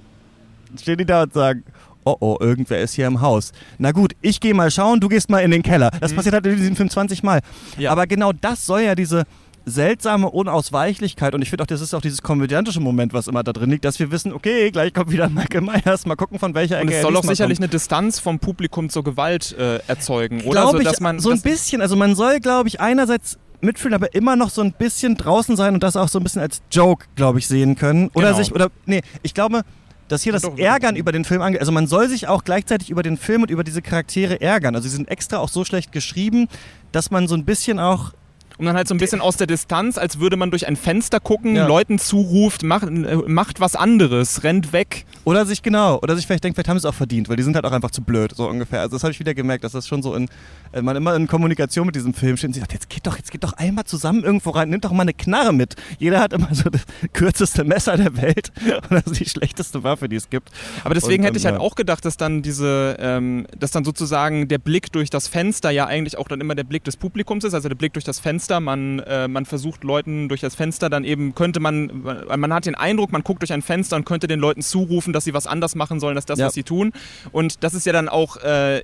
stehen 0.80 0.98
die 0.98 1.06
da 1.06 1.22
und 1.22 1.32
sagen, 1.32 1.64
oh 2.04 2.16
oh, 2.20 2.36
irgendwer 2.40 2.80
ist 2.80 2.94
hier 2.94 3.06
im 3.06 3.20
Haus. 3.20 3.52
Na 3.78 3.92
gut, 3.92 4.14
ich 4.22 4.40
gehe 4.40 4.54
mal 4.54 4.70
schauen, 4.70 5.00
du 5.00 5.08
gehst 5.08 5.30
mal 5.30 5.40
in 5.40 5.50
den 5.50 5.62
Keller. 5.62 5.90
Das 6.00 6.12
mhm. 6.12 6.16
passiert 6.16 6.34
halt 6.34 6.46
in 6.46 6.56
diesem 6.56 6.76
Film 6.76 6.90
20 6.90 7.22
Mal. 7.22 7.40
Ja. 7.76 7.92
Aber 7.92 8.06
genau 8.06 8.32
das 8.32 8.64
soll 8.66 8.82
ja 8.82 8.94
diese 8.94 9.24
seltsame 9.68 10.30
Unausweichlichkeit 10.30 11.34
und 11.34 11.42
ich 11.42 11.50
finde 11.50 11.64
auch, 11.64 11.66
das 11.66 11.80
ist 11.82 11.92
auch 11.94 12.00
dieses 12.00 12.22
komödiantische 12.22 12.80
Moment, 12.80 13.12
was 13.12 13.28
immer 13.28 13.42
da 13.42 13.52
drin 13.52 13.70
liegt, 13.70 13.84
dass 13.84 13.98
wir 13.98 14.10
wissen, 14.10 14.32
okay, 14.32 14.70
gleich 14.70 14.94
kommt 14.94 15.10
wieder 15.10 15.28
Michael 15.28 15.60
Myers, 15.60 16.06
mal 16.06 16.16
gucken, 16.16 16.38
von 16.38 16.54
welcher 16.54 16.78
Ecke 16.78 16.86
Und 16.86 16.92
es 16.94 17.02
soll 17.02 17.16
auch 17.16 17.22
sicherlich 17.22 17.58
kommt. 17.58 17.64
eine 17.64 17.70
Distanz 17.70 18.18
vom 18.18 18.38
Publikum 18.38 18.88
zur 18.88 19.04
Gewalt 19.04 19.54
äh, 19.58 19.78
erzeugen, 19.86 20.40
oder? 20.42 20.62
Glaube 20.62 20.78
so, 20.78 20.84
dass 20.84 21.00
man, 21.00 21.18
so 21.18 21.30
ein 21.30 21.42
bisschen, 21.42 21.82
also 21.82 21.96
man 21.96 22.14
soll, 22.14 22.40
glaube 22.40 22.68
ich, 22.68 22.80
einerseits 22.80 23.38
mitfühlen, 23.60 23.94
aber 23.94 24.14
immer 24.14 24.36
noch 24.36 24.50
so 24.50 24.62
ein 24.62 24.72
bisschen 24.72 25.16
draußen 25.16 25.56
sein 25.56 25.74
und 25.74 25.82
das 25.82 25.96
auch 25.96 26.08
so 26.08 26.18
ein 26.18 26.22
bisschen 26.22 26.42
als 26.42 26.62
Joke, 26.70 27.06
glaube 27.16 27.38
ich, 27.38 27.48
sehen 27.48 27.76
können. 27.76 28.08
Oder 28.14 28.28
genau. 28.28 28.38
sich, 28.38 28.54
oder, 28.54 28.68
nee, 28.86 29.02
ich 29.22 29.34
glaube, 29.34 29.62
dass 30.08 30.22
hier 30.22 30.32
das 30.32 30.42
Doch, 30.42 30.56
Ärgern 30.58 30.96
über 30.96 31.12
den 31.12 31.24
Film 31.24 31.42
angeht. 31.42 31.60
Also 31.60 31.72
man 31.72 31.86
soll 31.86 32.08
sich 32.08 32.28
auch 32.28 32.44
gleichzeitig 32.44 32.90
über 32.90 33.02
den 33.02 33.16
Film 33.16 33.42
und 33.42 33.50
über 33.50 33.64
diese 33.64 33.82
Charaktere 33.82 34.40
ärgern. 34.40 34.74
Also 34.74 34.88
sie 34.88 34.96
sind 34.96 35.08
extra 35.08 35.38
auch 35.38 35.48
so 35.48 35.64
schlecht 35.64 35.92
geschrieben, 35.92 36.48
dass 36.92 37.10
man 37.10 37.28
so 37.28 37.34
ein 37.34 37.44
bisschen 37.44 37.78
auch 37.78 38.12
und 38.58 38.66
dann 38.66 38.76
halt 38.76 38.88
so 38.88 38.94
ein 38.94 38.98
bisschen 38.98 39.20
aus 39.20 39.36
der 39.36 39.46
Distanz, 39.46 39.98
als 39.98 40.18
würde 40.18 40.36
man 40.36 40.50
durch 40.50 40.66
ein 40.66 40.74
Fenster 40.74 41.20
gucken, 41.20 41.54
ja. 41.54 41.66
Leuten 41.66 41.98
zuruft, 41.98 42.64
macht, 42.64 42.88
äh, 42.88 43.16
macht 43.26 43.60
was 43.60 43.76
anderes, 43.76 44.42
rennt 44.42 44.72
weg. 44.72 45.06
Oder 45.24 45.46
sich 45.46 45.62
genau, 45.62 46.00
oder 46.02 46.16
sich 46.16 46.26
vielleicht 46.26 46.42
denkt, 46.42 46.56
vielleicht 46.56 46.68
haben 46.68 46.76
sie 46.76 46.86
es 46.86 46.92
auch 46.92 46.96
verdient, 46.96 47.28
weil 47.28 47.36
die 47.36 47.44
sind 47.44 47.54
halt 47.54 47.64
auch 47.64 47.72
einfach 47.72 47.92
zu 47.92 48.02
blöd, 48.02 48.34
so 48.34 48.48
ungefähr. 48.48 48.80
Also 48.80 48.96
das 48.96 49.04
habe 49.04 49.12
ich 49.12 49.20
wieder 49.20 49.32
gemerkt, 49.32 49.62
dass 49.62 49.72
das 49.72 49.86
schon 49.86 50.02
so 50.02 50.14
in, 50.16 50.28
äh, 50.72 50.82
man 50.82 50.96
immer 50.96 51.14
in 51.14 51.28
Kommunikation 51.28 51.86
mit 51.86 51.94
diesem 51.94 52.14
Film 52.14 52.36
steht 52.36 52.48
und 52.48 52.54
sie 52.54 52.60
sagt, 52.60 52.72
jetzt 52.72 52.90
geht 52.90 53.06
doch, 53.06 53.16
jetzt 53.16 53.30
geht 53.30 53.44
doch 53.44 53.52
einmal 53.52 53.84
zusammen 53.84 54.24
irgendwo 54.24 54.50
rein, 54.50 54.70
nimmt 54.70 54.84
doch 54.84 54.92
mal 54.92 55.02
eine 55.02 55.14
Knarre 55.14 55.52
mit. 55.52 55.76
Jeder 55.98 56.18
hat 56.18 56.32
immer 56.32 56.52
so 56.52 56.68
das 56.68 56.82
kürzeste 57.12 57.62
Messer 57.62 57.96
der 57.96 58.16
Welt 58.16 58.50
und 58.90 58.90
das 58.90 59.06
ist 59.06 59.20
die 59.20 59.28
schlechteste 59.28 59.84
Waffe, 59.84 60.08
die 60.08 60.16
es 60.16 60.30
gibt. 60.30 60.50
Aber 60.82 60.94
deswegen 60.94 61.22
und, 61.22 61.28
hätte 61.28 61.38
ich 61.38 61.46
halt 61.46 61.60
auch 61.60 61.76
gedacht, 61.76 62.04
dass 62.04 62.16
dann 62.16 62.42
diese, 62.42 62.96
ähm, 62.98 63.46
dass 63.56 63.70
dann 63.70 63.84
sozusagen 63.84 64.48
der 64.48 64.58
Blick 64.58 64.90
durch 64.90 65.10
das 65.10 65.28
Fenster 65.28 65.70
ja 65.70 65.86
eigentlich 65.86 66.18
auch 66.18 66.26
dann 66.26 66.40
immer 66.40 66.56
der 66.56 66.64
Blick 66.64 66.82
des 66.82 66.96
Publikums 66.96 67.44
ist, 67.44 67.54
also 67.54 67.68
der 67.68 67.76
Blick 67.76 67.92
durch 67.92 68.04
das 68.04 68.18
Fenster 68.18 68.47
Fenster, 68.48 68.60
man, 68.60 69.00
äh, 69.00 69.28
man 69.28 69.44
versucht 69.44 69.84
Leuten 69.84 70.28
durch 70.28 70.40
das 70.40 70.54
Fenster 70.54 70.88
dann 70.88 71.04
eben, 71.04 71.34
könnte 71.34 71.60
man, 71.60 72.02
man 72.02 72.52
hat 72.52 72.64
den 72.64 72.74
Eindruck, 72.74 73.12
man 73.12 73.22
guckt 73.22 73.42
durch 73.42 73.52
ein 73.52 73.60
Fenster 73.60 73.96
und 73.96 74.06
könnte 74.06 74.26
den 74.26 74.40
Leuten 74.40 74.62
zurufen, 74.62 75.12
dass 75.12 75.24
sie 75.24 75.34
was 75.34 75.46
anders 75.46 75.74
machen 75.74 76.00
sollen 76.00 76.16
als 76.16 76.24
das, 76.24 76.38
ja. 76.38 76.46
was 76.46 76.54
sie 76.54 76.62
tun. 76.62 76.92
Und 77.30 77.62
das 77.62 77.74
ist 77.74 77.84
ja 77.84 77.92
dann 77.92 78.08
auch 78.08 78.38
äh, 78.38 78.82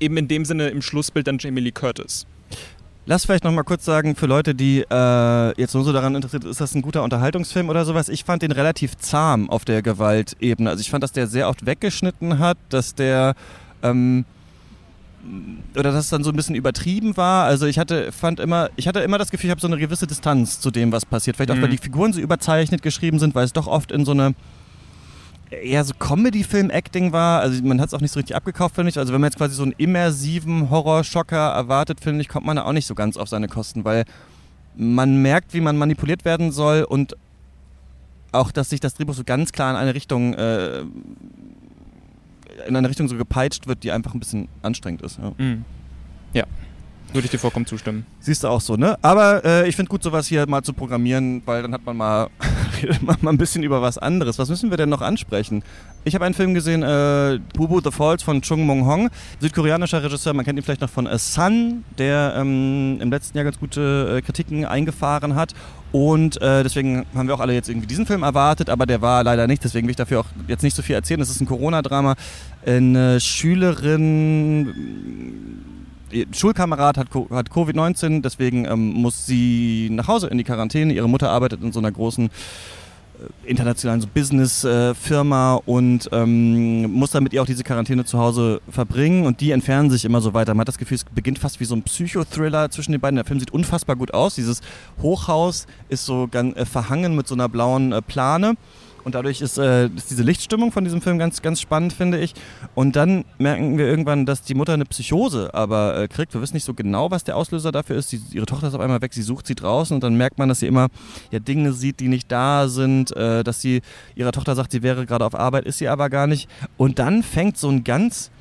eben 0.00 0.16
in 0.16 0.26
dem 0.26 0.46
Sinne 0.46 0.68
im 0.68 0.80
Schlussbild 0.80 1.26
dann 1.26 1.36
Jamie 1.38 1.60
Lee 1.60 1.70
Curtis. 1.70 2.26
Lass 3.04 3.26
vielleicht 3.26 3.44
noch 3.44 3.52
mal 3.52 3.62
kurz 3.62 3.84
sagen, 3.84 4.16
für 4.16 4.26
Leute, 4.26 4.54
die 4.54 4.84
äh, 4.90 5.60
jetzt 5.60 5.74
nur 5.74 5.84
so 5.84 5.92
daran 5.92 6.14
interessiert, 6.14 6.44
ist 6.44 6.60
das 6.60 6.74
ein 6.74 6.82
guter 6.82 7.02
Unterhaltungsfilm 7.02 7.68
oder 7.68 7.84
sowas? 7.84 8.08
Ich 8.08 8.24
fand 8.24 8.42
den 8.42 8.52
relativ 8.52 8.96
zahm 8.96 9.50
auf 9.50 9.66
der 9.66 9.82
Gewaltebene. 9.82 10.70
Also 10.70 10.80
ich 10.80 10.90
fand, 10.90 11.04
dass 11.04 11.12
der 11.12 11.26
sehr 11.26 11.48
oft 11.48 11.66
weggeschnitten 11.66 12.38
hat, 12.38 12.56
dass 12.70 12.94
der 12.94 13.34
ähm, 13.82 14.24
oder 15.74 15.92
dass 15.92 16.04
es 16.04 16.08
dann 16.10 16.24
so 16.24 16.30
ein 16.30 16.36
bisschen 16.36 16.54
übertrieben 16.54 17.16
war. 17.16 17.44
Also 17.44 17.66
ich 17.66 17.78
hatte, 17.78 18.12
fand 18.12 18.40
immer, 18.40 18.70
ich 18.76 18.88
hatte 18.88 19.00
immer 19.00 19.18
das 19.18 19.30
Gefühl, 19.30 19.48
ich 19.48 19.50
habe 19.50 19.60
so 19.60 19.66
eine 19.66 19.78
gewisse 19.78 20.06
Distanz 20.06 20.60
zu 20.60 20.70
dem, 20.70 20.92
was 20.92 21.04
passiert. 21.04 21.36
Vielleicht 21.36 21.50
auch, 21.50 21.56
weil 21.56 21.66
Mhm. 21.68 21.70
die 21.72 21.78
Figuren 21.78 22.12
so 22.12 22.20
überzeichnet 22.20 22.82
geschrieben 22.82 23.18
sind, 23.18 23.34
weil 23.34 23.44
es 23.44 23.52
doch 23.52 23.66
oft 23.66 23.92
in 23.92 24.04
so 24.04 24.12
eine 24.12 24.34
eher 25.50 25.84
so 25.84 25.94
Comedy-Film-Acting 25.98 27.12
war. 27.12 27.40
Also 27.40 27.62
man 27.62 27.80
hat 27.80 27.88
es 27.88 27.94
auch 27.94 28.00
nicht 28.00 28.12
so 28.12 28.18
richtig 28.18 28.34
abgekauft, 28.36 28.74
finde 28.74 28.88
ich. 28.90 28.98
Also 28.98 29.12
wenn 29.12 29.20
man 29.20 29.28
jetzt 29.30 29.38
quasi 29.38 29.54
so 29.54 29.62
einen 29.62 29.74
immersiven 29.78 30.70
Horrorschocker 30.70 31.36
erwartet, 31.52 32.00
finde 32.00 32.20
ich, 32.22 32.28
kommt 32.28 32.46
man 32.46 32.56
da 32.56 32.64
auch 32.64 32.72
nicht 32.72 32.86
so 32.86 32.94
ganz 32.94 33.16
auf 33.16 33.28
seine 33.28 33.46
Kosten, 33.48 33.84
weil 33.84 34.04
man 34.76 35.22
merkt, 35.22 35.54
wie 35.54 35.60
man 35.60 35.76
manipuliert 35.76 36.24
werden 36.24 36.50
soll 36.52 36.82
und 36.82 37.16
auch, 38.32 38.50
dass 38.50 38.70
sich 38.70 38.80
das 38.80 38.94
Drehbuch 38.94 39.14
so 39.14 39.24
ganz 39.24 39.52
klar 39.52 39.70
in 39.70 39.76
eine 39.76 39.94
Richtung 39.94 40.34
äh, 40.34 40.82
in 42.66 42.76
eine 42.76 42.88
Richtung 42.88 43.08
so 43.08 43.16
gepeitscht 43.16 43.66
wird, 43.66 43.82
die 43.82 43.92
einfach 43.92 44.14
ein 44.14 44.20
bisschen 44.20 44.48
anstrengend 44.62 45.02
ist. 45.02 45.18
Ja. 45.18 45.32
Mhm. 45.36 45.64
Ja, 46.32 46.44
würde 47.12 47.26
ich 47.26 47.30
dir 47.30 47.38
vollkommen 47.38 47.66
zustimmen. 47.66 48.04
Siehst 48.20 48.44
du 48.44 48.48
auch 48.48 48.60
so, 48.60 48.76
ne? 48.76 48.98
Aber 49.00 49.44
äh, 49.44 49.68
ich 49.68 49.76
finde 49.76 49.88
gut, 49.88 50.02
sowas 50.02 50.26
hier 50.26 50.46
mal 50.48 50.62
zu 50.62 50.72
programmieren, 50.72 51.40
weil 51.46 51.62
dann 51.62 51.72
hat 51.72 51.84
man 51.86 51.96
mal, 51.96 52.28
man 53.00 53.16
mal 53.20 53.30
ein 53.30 53.38
bisschen 53.38 53.62
über 53.62 53.80
was 53.80 53.96
anderes. 53.96 54.38
Was 54.38 54.48
müssen 54.48 54.70
wir 54.70 54.76
denn 54.76 54.88
noch 54.88 55.00
ansprechen? 55.00 55.62
Ich 56.04 56.14
habe 56.14 56.24
einen 56.24 56.34
Film 56.34 56.52
gesehen, 56.52 56.82
äh, 56.82 57.38
Bubu 57.54 57.80
the 57.80 57.90
Falls 57.90 58.22
von 58.22 58.42
Chung 58.42 58.66
Mong 58.66 58.86
Hong, 58.86 59.10
südkoreanischer 59.40 60.02
Regisseur. 60.02 60.34
Man 60.34 60.44
kennt 60.44 60.58
ihn 60.58 60.62
vielleicht 60.62 60.80
noch 60.80 60.90
von 60.90 61.06
A 61.06 61.16
Sun, 61.16 61.84
der 61.96 62.34
ähm, 62.36 62.98
im 63.00 63.10
letzten 63.10 63.38
Jahr 63.38 63.44
ganz 63.44 63.58
gute 63.58 64.16
äh, 64.18 64.22
Kritiken 64.22 64.64
eingefahren 64.64 65.36
hat. 65.36 65.54
Und 65.96 66.38
äh, 66.42 66.62
deswegen 66.62 67.06
haben 67.14 67.26
wir 67.26 67.34
auch 67.34 67.40
alle 67.40 67.54
jetzt 67.54 67.70
irgendwie 67.70 67.86
diesen 67.86 68.04
Film 68.04 68.22
erwartet, 68.22 68.68
aber 68.68 68.84
der 68.84 69.00
war 69.00 69.24
leider 69.24 69.46
nicht. 69.46 69.64
Deswegen 69.64 69.86
will 69.86 69.92
ich 69.92 69.96
dafür 69.96 70.20
auch 70.20 70.26
jetzt 70.46 70.62
nicht 70.62 70.76
so 70.76 70.82
viel 70.82 70.94
erzählen. 70.94 71.22
Es 71.22 71.30
ist 71.30 71.40
ein 71.40 71.46
Corona-Drama. 71.46 72.16
Eine 72.66 73.18
Schülerin 73.18 74.74
ihr 76.10 76.26
Schulkamerad 76.32 76.98
hat, 76.98 77.08
hat 77.30 77.48
Covid-19, 77.48 78.20
deswegen 78.20 78.66
ähm, 78.66 78.92
muss 78.92 79.24
sie 79.24 79.88
nach 79.90 80.06
Hause 80.06 80.26
in 80.26 80.36
die 80.36 80.44
Quarantäne. 80.44 80.92
Ihre 80.92 81.08
Mutter 81.08 81.30
arbeitet 81.30 81.62
in 81.62 81.72
so 81.72 81.78
einer 81.78 81.92
großen 81.92 82.28
internationalen 83.44 84.00
so 84.00 84.08
Business-Firma 84.12 85.54
und 85.66 86.08
ähm, 86.12 86.92
muss 86.92 87.10
dann 87.10 87.22
mit 87.22 87.32
ihr 87.32 87.42
auch 87.42 87.46
diese 87.46 87.64
Quarantäne 87.64 88.04
zu 88.04 88.18
Hause 88.18 88.60
verbringen 88.68 89.26
und 89.26 89.40
die 89.40 89.50
entfernen 89.50 89.90
sich 89.90 90.04
immer 90.04 90.20
so 90.20 90.34
weiter. 90.34 90.54
Man 90.54 90.60
hat 90.60 90.68
das 90.68 90.78
Gefühl, 90.78 90.96
es 90.96 91.04
beginnt 91.04 91.38
fast 91.38 91.60
wie 91.60 91.64
so 91.64 91.74
ein 91.74 91.82
Psychothriller 91.82 92.70
zwischen 92.70 92.92
den 92.92 93.00
beiden. 93.00 93.16
Der 93.16 93.24
Film 93.24 93.40
sieht 93.40 93.50
unfassbar 93.50 93.96
gut 93.96 94.14
aus. 94.14 94.34
Dieses 94.34 94.60
Hochhaus 95.02 95.66
ist 95.88 96.04
so 96.04 96.28
ganz, 96.30 96.56
äh, 96.56 96.66
verhangen 96.66 97.14
mit 97.16 97.26
so 97.26 97.34
einer 97.34 97.48
blauen 97.48 97.92
äh, 97.92 98.02
Plane. 98.02 98.56
Und 99.06 99.14
dadurch 99.14 99.40
ist, 99.40 99.56
äh, 99.56 99.86
ist 99.86 100.10
diese 100.10 100.24
Lichtstimmung 100.24 100.72
von 100.72 100.82
diesem 100.82 101.00
Film 101.00 101.16
ganz, 101.16 101.40
ganz 101.40 101.60
spannend, 101.60 101.92
finde 101.92 102.18
ich. 102.18 102.34
Und 102.74 102.96
dann 102.96 103.24
merken 103.38 103.78
wir 103.78 103.86
irgendwann, 103.86 104.26
dass 104.26 104.42
die 104.42 104.54
Mutter 104.54 104.72
eine 104.72 104.84
Psychose 104.84 105.54
aber 105.54 105.96
äh, 105.96 106.08
kriegt. 106.08 106.34
Wir 106.34 106.42
wissen 106.42 106.56
nicht 106.56 106.64
so 106.64 106.74
genau, 106.74 107.12
was 107.12 107.22
der 107.22 107.36
Auslöser 107.36 107.70
dafür 107.70 107.94
ist. 107.98 108.10
Sie, 108.10 108.20
ihre 108.32 108.46
Tochter 108.46 108.66
ist 108.66 108.74
auf 108.74 108.80
einmal 108.80 109.00
weg, 109.02 109.14
sie 109.14 109.22
sucht 109.22 109.46
sie 109.46 109.54
draußen 109.54 109.94
und 109.94 110.02
dann 110.02 110.16
merkt 110.16 110.38
man, 110.38 110.48
dass 110.48 110.58
sie 110.58 110.66
immer 110.66 110.88
ja, 111.30 111.38
Dinge 111.38 111.72
sieht, 111.72 112.00
die 112.00 112.08
nicht 112.08 112.32
da 112.32 112.66
sind, 112.66 113.14
äh, 113.14 113.44
dass 113.44 113.60
sie 113.60 113.80
ihrer 114.16 114.32
Tochter 114.32 114.56
sagt, 114.56 114.72
sie 114.72 114.82
wäre 114.82 115.06
gerade 115.06 115.24
auf 115.24 115.36
Arbeit, 115.36 115.66
ist 115.66 115.78
sie 115.78 115.86
aber 115.86 116.10
gar 116.10 116.26
nicht. 116.26 116.48
Und 116.76 116.98
dann 116.98 117.22
fängt 117.22 117.58
so 117.58 117.68
ein 117.68 117.84
ganz 117.84 118.32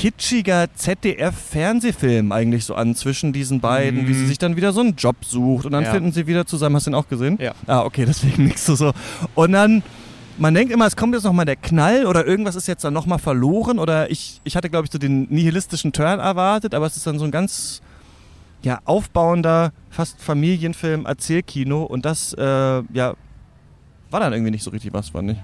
kitschiger 0.00 0.68
ZDF-Fernsehfilm 0.74 2.32
eigentlich 2.32 2.64
so 2.64 2.74
an 2.74 2.94
zwischen 2.94 3.34
diesen 3.34 3.60
beiden, 3.60 4.02
Mhm. 4.04 4.08
wie 4.08 4.14
sie 4.14 4.26
sich 4.26 4.38
dann 4.38 4.56
wieder 4.56 4.72
so 4.72 4.80
einen 4.80 4.96
Job 4.96 5.16
sucht 5.24 5.66
und 5.66 5.72
dann 5.72 5.84
Ja. 5.84 5.92
finden 5.92 6.10
sie 6.12 6.26
wieder 6.26 6.46
zusammen. 6.46 6.76
Hast 6.76 6.86
du 6.86 6.90
den 6.90 6.94
auch 6.94 7.08
gesehen? 7.08 7.36
Ja. 7.38 7.52
Ah, 7.66 7.82
okay, 7.84 8.04
deswegen 8.08 8.44
nichts 8.44 8.64
du 8.64 8.74
so. 8.76 8.92
Und 9.34 9.52
dann, 9.52 9.82
man 10.38 10.54
denkt 10.54 10.72
immer, 10.72 10.86
es 10.86 10.96
kommt 10.96 11.14
jetzt 11.14 11.24
nochmal 11.24 11.44
der 11.44 11.56
Knall 11.56 12.06
oder 12.06 12.26
irgendwas 12.26 12.56
ist 12.56 12.66
jetzt 12.66 12.82
dann 12.82 12.94
nochmal 12.94 13.18
verloren 13.18 13.78
oder 13.78 14.10
ich, 14.10 14.40
ich 14.44 14.56
hatte, 14.56 14.70
glaube 14.70 14.86
ich, 14.86 14.90
so 14.92 14.98
den 14.98 15.26
nihilistischen 15.28 15.92
Turn 15.92 16.18
erwartet, 16.18 16.74
aber 16.74 16.86
es 16.86 16.96
ist 16.96 17.06
dann 17.06 17.18
so 17.18 17.26
ein 17.26 17.30
ganz 17.30 17.82
ja, 18.62 18.78
aufbauender, 18.86 19.72
fast 19.90 20.20
Familienfilm, 20.22 21.04
Erzählkino 21.06 21.82
und 21.82 22.04
das, 22.06 22.32
äh, 22.34 22.42
ja, 22.92 23.14
war 24.10 24.20
dann 24.20 24.32
irgendwie 24.32 24.50
nicht 24.50 24.64
so 24.64 24.70
richtig 24.70 24.92
was, 24.92 25.10
fand 25.10 25.32
ich. 25.32 25.38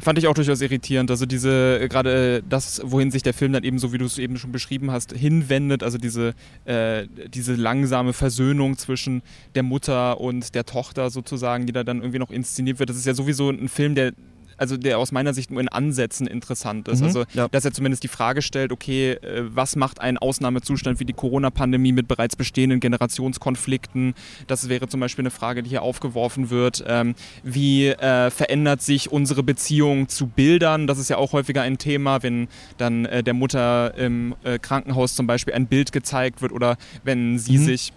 Fand 0.00 0.18
ich 0.18 0.26
auch 0.26 0.34
durchaus 0.34 0.60
irritierend. 0.60 1.10
Also 1.10 1.26
diese, 1.26 1.80
äh, 1.80 1.88
gerade 1.88 2.36
äh, 2.36 2.42
das, 2.48 2.80
wohin 2.84 3.10
sich 3.10 3.22
der 3.22 3.34
Film 3.34 3.52
dann 3.52 3.64
eben, 3.64 3.78
so 3.78 3.92
wie 3.92 3.98
du 3.98 4.04
es 4.04 4.18
eben 4.18 4.38
schon 4.38 4.52
beschrieben 4.52 4.90
hast, 4.90 5.12
hinwendet, 5.12 5.82
also 5.82 5.98
diese, 5.98 6.34
äh, 6.64 7.06
diese 7.28 7.54
langsame 7.54 8.12
Versöhnung 8.12 8.78
zwischen 8.78 9.22
der 9.54 9.62
Mutter 9.62 10.20
und 10.20 10.54
der 10.54 10.64
Tochter 10.64 11.10
sozusagen, 11.10 11.66
die 11.66 11.72
da 11.72 11.84
dann 11.84 11.98
irgendwie 11.98 12.18
noch 12.18 12.30
inszeniert 12.30 12.78
wird. 12.78 12.90
Das 12.90 12.96
ist 12.96 13.06
ja 13.06 13.14
sowieso 13.14 13.50
ein 13.50 13.68
Film, 13.68 13.94
der 13.94 14.12
also 14.56 14.76
der 14.76 14.98
aus 14.98 15.12
meiner 15.12 15.34
Sicht 15.34 15.50
nur 15.50 15.60
in 15.60 15.68
Ansätzen 15.68 16.26
interessant 16.26 16.88
ist. 16.88 17.00
Mhm, 17.00 17.06
Also, 17.06 17.24
ja. 17.34 17.48
dass 17.48 17.64
er 17.64 17.72
zumindest 17.72 18.02
die 18.02 18.08
Frage 18.08 18.42
stellt, 18.42 18.72
okay, 18.72 19.12
äh, 19.12 19.44
was 19.46 19.76
macht 19.76 20.00
ein 20.00 20.18
Ausnahmezustand 20.18 21.00
wie 21.00 21.04
die 21.04 21.12
Corona-Pandemie 21.12 21.92
mit 21.92 22.08
bereits 22.08 22.36
bestehenden 22.36 22.80
Generationskonflikten? 22.80 24.14
Das 24.46 24.68
wäre 24.68 24.88
zum 24.88 25.00
Beispiel 25.00 25.22
eine 25.22 25.30
Frage, 25.30 25.62
die 25.62 25.70
hier 25.70 25.82
aufgeworfen 25.82 26.50
wird. 26.50 26.84
Ähm, 26.86 27.14
wie 27.42 27.88
äh, 27.88 28.30
verändert 28.30 28.82
sich 28.82 29.10
unsere 29.10 29.42
Beziehung 29.42 30.08
zu 30.08 30.26
Bildern? 30.26 30.86
Das 30.86 30.98
ist 30.98 31.10
ja 31.10 31.16
auch 31.16 31.32
häufiger 31.32 31.62
ein 31.62 31.78
Thema, 31.78 32.22
wenn 32.22 32.48
dann 32.78 33.04
äh, 33.06 33.22
der 33.22 33.34
Mutter 33.34 33.94
im 33.96 34.34
äh, 34.44 34.58
Krankenhaus 34.58 35.14
zum 35.14 35.26
Beispiel 35.26 35.54
ein 35.54 35.66
Bild 35.66 35.92
gezeigt 35.92 36.42
wird 36.42 36.52
oder 36.52 36.76
wenn 37.02 37.38
sie 37.38 37.58
Mhm. 37.58 37.64
sich 37.64 37.92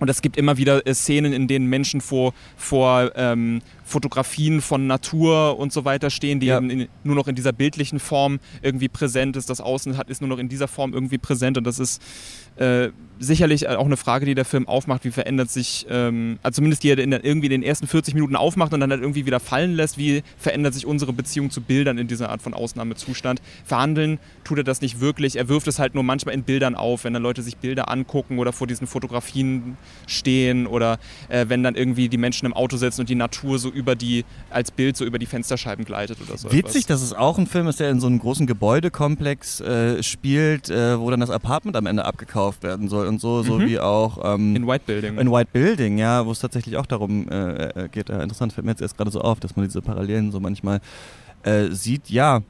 und 0.00 0.08
es 0.10 0.22
gibt 0.22 0.36
immer 0.36 0.56
wieder 0.56 0.86
äh, 0.86 0.94
Szenen, 0.94 1.32
in 1.32 1.46
denen 1.46 1.66
Menschen 1.66 2.00
vor, 2.00 2.34
vor 2.56 3.12
ähm, 3.14 3.60
Fotografien 3.84 4.60
von 4.60 4.86
Natur 4.86 5.58
und 5.58 5.72
so 5.72 5.84
weiter 5.84 6.10
stehen, 6.10 6.40
die 6.40 6.46
Ja. 6.46 6.56
eben 6.56 6.70
in, 6.70 6.88
nur 7.04 7.14
noch 7.14 7.28
in 7.28 7.34
dieser 7.36 7.52
bildlichen 7.52 8.00
Form 8.00 8.40
irgendwie 8.62 8.88
präsent 8.88 9.36
ist. 9.36 9.48
Das 9.50 9.60
Außen 9.60 9.96
hat, 9.96 10.10
ist 10.10 10.20
nur 10.20 10.28
noch 10.28 10.38
in 10.38 10.48
dieser 10.48 10.68
Form 10.68 10.92
irgendwie 10.94 11.18
präsent. 11.18 11.58
Und 11.58 11.64
das 11.64 11.78
ist 11.78 12.02
äh, 12.56 12.88
sicherlich 13.20 13.68
auch 13.68 13.84
eine 13.84 13.98
Frage, 13.98 14.24
die 14.24 14.34
der 14.34 14.46
Film 14.46 14.66
aufmacht. 14.66 15.04
Wie 15.04 15.10
verändert 15.10 15.50
sich, 15.50 15.86
ähm, 15.90 16.38
also 16.42 16.56
zumindest 16.56 16.82
die 16.82 16.88
er 16.88 16.98
in 16.98 17.12
irgendwie 17.12 17.46
in 17.46 17.52
den 17.52 17.62
ersten 17.62 17.86
40 17.86 18.14
Minuten 18.14 18.34
aufmacht 18.34 18.72
und 18.72 18.80
dann 18.80 18.90
halt 18.90 19.02
irgendwie 19.02 19.26
wieder 19.26 19.40
fallen 19.40 19.74
lässt. 19.74 19.98
Wie 19.98 20.22
verändert 20.38 20.72
sich 20.72 20.86
unsere 20.86 21.12
Beziehung 21.12 21.50
zu 21.50 21.60
Bildern 21.60 21.98
in 21.98 22.08
dieser 22.08 22.30
Art 22.30 22.40
von 22.40 22.54
Ausnahmezustand? 22.54 23.42
Verhandeln 23.64 24.18
tut 24.42 24.58
er 24.58 24.64
das 24.64 24.80
nicht 24.80 25.00
wirklich. 25.00 25.36
Er 25.36 25.48
wirft 25.48 25.68
es 25.68 25.78
halt 25.78 25.94
nur 25.94 26.02
manchmal 26.02 26.34
in 26.34 26.42
Bildern 26.44 26.74
auf, 26.74 27.04
wenn 27.04 27.12
dann 27.12 27.22
Leute 27.22 27.42
sich 27.42 27.58
Bilder 27.58 27.90
angucken 27.90 28.38
oder 28.38 28.52
vor 28.52 28.66
diesen 28.66 28.86
Fotografien 28.86 29.76
stehen 30.06 30.66
oder 30.66 30.98
äh, 31.28 31.44
wenn 31.48 31.62
dann 31.62 31.74
irgendwie 31.74 32.08
die 32.08 32.18
Menschen 32.18 32.46
im 32.46 32.54
Auto 32.54 32.78
sitzen 32.78 33.02
und 33.02 33.10
die 33.10 33.14
Natur 33.14 33.58
so 33.58 33.68
über 33.68 33.96
die, 33.96 34.24
als 34.48 34.70
Bild 34.70 34.96
so 34.96 35.04
über 35.04 35.18
die 35.18 35.26
Fensterscheiben 35.26 35.84
gleitet 35.84 36.18
oder 36.26 36.38
so. 36.38 36.50
Witzig, 36.50 36.86
dass 36.86 37.02
es 37.02 37.12
auch 37.12 37.36
ein 37.36 37.46
Film 37.46 37.68
ist, 37.68 37.80
der 37.80 37.90
in 37.90 38.00
so 38.00 38.06
einem 38.06 38.18
großen 38.18 38.46
Gebäudekomplex 38.46 39.60
äh, 39.60 40.02
spielt, 40.02 40.70
äh, 40.70 40.98
wo 40.98 41.10
dann 41.10 41.20
das 41.20 41.30
Apartment 41.30 41.76
am 41.76 41.84
Ende 41.84 42.06
abgekauft 42.06 42.62
werden 42.62 42.88
soll 42.88 43.09
und 43.10 43.20
so, 43.20 43.42
so 43.42 43.58
Mhm. 43.58 43.66
wie 43.66 43.78
auch 43.78 44.18
ähm, 44.34 44.56
In 44.56 44.66
White 44.66 44.84
Building. 44.86 45.18
in 45.18 45.30
White 45.30 45.50
Building, 45.52 45.98
ja, 45.98 46.24
wo 46.24 46.32
es 46.32 46.38
tatsächlich 46.38 46.76
auch 46.78 46.86
darum 46.86 47.28
äh, 47.28 47.64
äh, 47.84 47.88
geht. 47.88 48.08
Äh, 48.08 48.22
interessant, 48.22 48.52
fällt 48.54 48.64
mir 48.64 48.72
jetzt 48.72 48.80
erst 48.80 48.96
gerade 48.96 49.10
so 49.10 49.20
auf, 49.20 49.38
dass 49.40 49.54
man 49.56 49.66
diese 49.66 49.82
Parallelen 49.82 50.32
so 50.32 50.40
manchmal 50.40 50.80
äh, 51.42 51.66
sieht. 51.70 52.08
Ja, 52.08 52.40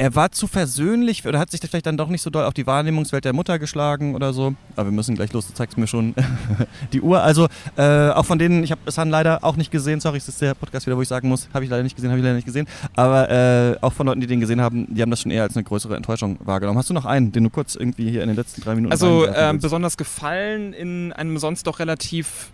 er 0.00 0.14
war 0.14 0.32
zu 0.32 0.46
versöhnlich 0.46 1.26
oder 1.26 1.38
hat 1.38 1.50
sich 1.50 1.60
vielleicht 1.60 1.84
dann 1.84 1.98
doch 1.98 2.08
nicht 2.08 2.22
so 2.22 2.30
doll 2.30 2.44
auf 2.44 2.54
die 2.54 2.66
Wahrnehmungswelt 2.66 3.22
der 3.26 3.34
Mutter 3.34 3.58
geschlagen 3.58 4.14
oder 4.14 4.32
so. 4.32 4.54
Aber 4.74 4.86
wir 4.86 4.92
müssen 4.92 5.14
gleich 5.14 5.34
los, 5.34 5.46
du 5.46 5.52
zeigst 5.52 5.76
mir 5.76 5.86
schon 5.86 6.14
die 6.94 7.02
Uhr. 7.02 7.22
Also 7.22 7.48
äh, 7.76 8.08
auch 8.08 8.24
von 8.24 8.38
denen, 8.38 8.64
ich 8.64 8.70
habe 8.70 8.90
Sun 8.90 9.10
leider 9.10 9.44
auch 9.44 9.56
nicht 9.56 9.70
gesehen, 9.70 10.00
sorry, 10.00 10.16
es 10.16 10.26
ist 10.26 10.40
der 10.40 10.54
Podcast 10.54 10.86
wieder, 10.86 10.96
wo 10.96 11.02
ich 11.02 11.08
sagen 11.08 11.28
muss, 11.28 11.50
habe 11.52 11.64
ich 11.64 11.70
leider 11.70 11.82
nicht 11.82 11.96
gesehen, 11.96 12.08
habe 12.08 12.18
ich 12.18 12.24
leider 12.24 12.36
nicht 12.36 12.46
gesehen. 12.46 12.66
Aber 12.96 13.28
äh, 13.28 13.76
auch 13.82 13.92
von 13.92 14.06
Leuten, 14.06 14.22
die 14.22 14.26
den 14.26 14.40
gesehen 14.40 14.62
haben, 14.62 14.86
die 14.88 15.02
haben 15.02 15.10
das 15.10 15.20
schon 15.20 15.32
eher 15.32 15.42
als 15.42 15.54
eine 15.54 15.64
größere 15.64 15.96
Enttäuschung 15.96 16.38
wahrgenommen. 16.40 16.78
Hast 16.78 16.88
du 16.88 16.94
noch 16.94 17.04
einen, 17.04 17.32
den 17.32 17.44
du 17.44 17.50
kurz 17.50 17.74
irgendwie 17.74 18.10
hier 18.10 18.22
in 18.22 18.28
den 18.28 18.36
letzten 18.36 18.62
drei 18.62 18.76
Minuten 18.76 18.92
Also 18.92 19.26
willst? 19.26 19.60
besonders 19.60 19.98
gefallen 19.98 20.72
in 20.72 21.12
einem 21.12 21.36
sonst 21.36 21.66
doch 21.66 21.78
relativ 21.78 22.52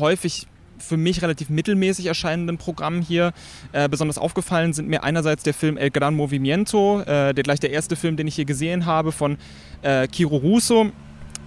häufig 0.00 0.48
für 0.82 0.96
mich 0.96 1.22
relativ 1.22 1.48
mittelmäßig 1.48 2.06
erscheinenden 2.06 2.58
Programm 2.58 3.00
hier. 3.00 3.32
Äh, 3.72 3.88
besonders 3.88 4.18
aufgefallen 4.18 4.72
sind 4.72 4.88
mir 4.88 5.04
einerseits 5.04 5.42
der 5.42 5.54
Film 5.54 5.76
El 5.76 5.90
Gran 5.90 6.14
Movimiento, 6.14 7.00
äh, 7.02 7.32
der 7.32 7.42
gleich 7.44 7.60
der 7.60 7.70
erste 7.70 7.96
Film, 7.96 8.16
den 8.16 8.26
ich 8.26 8.34
hier 8.34 8.44
gesehen 8.44 8.86
habe, 8.86 9.12
von 9.12 9.36
äh, 9.82 10.06
Kiro 10.08 10.36
Russo. 10.36 10.90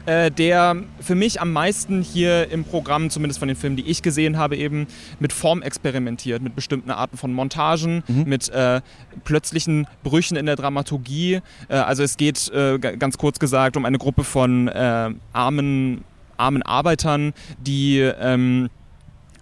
Äh, 0.08 0.30
der 0.30 0.76
für 1.00 1.16
mich 1.16 1.42
am 1.42 1.52
meisten 1.52 2.04
hier 2.04 2.52
im 2.52 2.64
Programm, 2.64 3.10
zumindest 3.10 3.40
von 3.40 3.48
den 3.48 3.58
Filmen, 3.58 3.76
die 3.76 3.88
ich 3.90 4.04
gesehen 4.04 4.38
habe, 4.38 4.56
eben 4.56 4.86
mit 5.20 5.34
Form 5.34 5.64
experimentiert, 5.64 6.44
mit 6.44 6.56
bestimmten 6.56 6.92
Arten 6.92 7.18
von 7.18 7.34
Montagen, 7.34 8.04
Mhm. 8.08 8.24
mit 8.28 8.50
äh, 8.50 8.82
plötzlichen 9.24 9.88
Brüchen 10.04 10.38
in 10.38 10.46
der 10.46 10.58
Dramaturgie. 10.58 11.40
Äh, 11.70 11.78
also 11.78 12.04
es 12.04 12.18
geht 12.18 12.52
äh, 12.54 12.78
ga- 12.78 12.92
ganz 12.98 13.18
kurz 13.18 13.40
gesagt 13.40 13.78
um 13.78 13.86
eine 13.86 13.98
Gruppe 13.98 14.24
von 14.24 14.68
äh, 14.68 15.10
armen, 15.34 16.04
armen 16.38 16.62
Arbeitern, 16.62 17.34
die 17.60 17.98
ähm, 18.00 18.70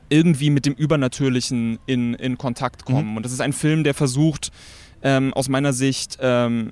irgendwie 0.09 0.49
mit 0.49 0.65
dem 0.65 0.73
Übernatürlichen 0.73 1.79
in, 1.85 2.13
in 2.15 2.37
Kontakt 2.37 2.85
kommen. 2.85 3.17
Und 3.17 3.23
das 3.23 3.31
ist 3.31 3.41
ein 3.41 3.53
Film, 3.53 3.83
der 3.83 3.93
versucht, 3.93 4.51
ähm, 5.01 5.33
aus 5.33 5.49
meiner 5.49 5.73
Sicht 5.73 6.17
ähm, 6.21 6.71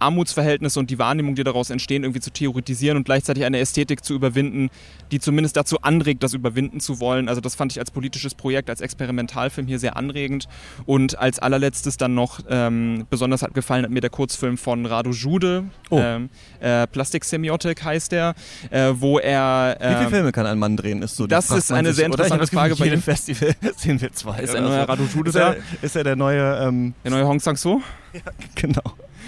Armutsverhältnisse 0.00 0.78
und 0.78 0.90
die 0.90 0.98
Wahrnehmung, 0.98 1.34
die 1.34 1.44
daraus 1.44 1.70
entstehen, 1.70 2.02
irgendwie 2.02 2.20
zu 2.20 2.30
theoretisieren 2.30 2.96
und 2.96 3.04
gleichzeitig 3.04 3.44
eine 3.44 3.58
Ästhetik 3.58 4.04
zu 4.04 4.14
überwinden, 4.14 4.70
die 5.12 5.20
zumindest 5.20 5.56
dazu 5.56 5.80
anregt, 5.82 6.22
das 6.22 6.34
überwinden 6.34 6.80
zu 6.80 7.00
wollen. 7.00 7.28
Also 7.28 7.40
das 7.40 7.54
fand 7.54 7.72
ich 7.72 7.78
als 7.78 7.90
politisches 7.90 8.34
Projekt, 8.34 8.70
als 8.70 8.80
Experimentalfilm 8.80 9.66
hier 9.66 9.78
sehr 9.78 9.96
anregend. 9.96 10.48
Und 10.86 11.18
als 11.18 11.38
allerletztes 11.38 11.96
dann 11.96 12.14
noch, 12.14 12.40
ähm, 12.48 13.06
besonders 13.10 13.42
hat 13.42 13.54
gefallen 13.54 13.84
hat 13.84 13.90
mir 13.90 14.00
der 14.00 14.10
Kurzfilm 14.10 14.56
von 14.56 14.86
Radu 14.86 15.10
Jude, 15.10 15.64
oh. 15.90 15.98
ähm, 15.98 16.30
äh, 16.60 16.86
Plastiksemiotik 16.86 17.84
heißt 17.84 18.12
der, 18.12 18.34
äh, 18.70 18.92
wo 18.94 19.18
er... 19.18 19.76
Äh, 19.80 19.90
Wie 19.90 19.94
viele 19.94 20.04
ähm, 20.04 20.10
Filme 20.10 20.32
kann 20.32 20.46
ein 20.46 20.58
Mann 20.58 20.76
drehen? 20.76 21.02
Ist 21.02 21.16
so 21.16 21.26
das 21.26 21.50
ist 21.50 21.72
eine 21.72 21.88
sich, 21.88 21.96
sehr 21.96 22.06
interessante 22.06 22.46
Frage 22.46 22.76
bei 22.76 22.86
jedem 22.86 23.02
Festival 23.02 23.54
sehen 23.76 24.00
wir 24.00 24.12
zwei. 24.12 24.40
Ist 24.40 24.54
er 24.54 24.60
neuer 24.60 24.88
Radu 24.88 25.04
Jude 25.04 25.30
ist 25.30 25.36
er, 25.36 25.56
ist 25.82 25.96
er 25.96 26.04
der 26.04 26.16
neue... 26.16 26.66
Ähm, 26.66 26.94
der 27.04 27.10
neue 27.10 27.26
Hong 27.26 27.40
Sang-soo? 27.40 27.80
Ja, 28.12 28.22
genau. 28.56 28.82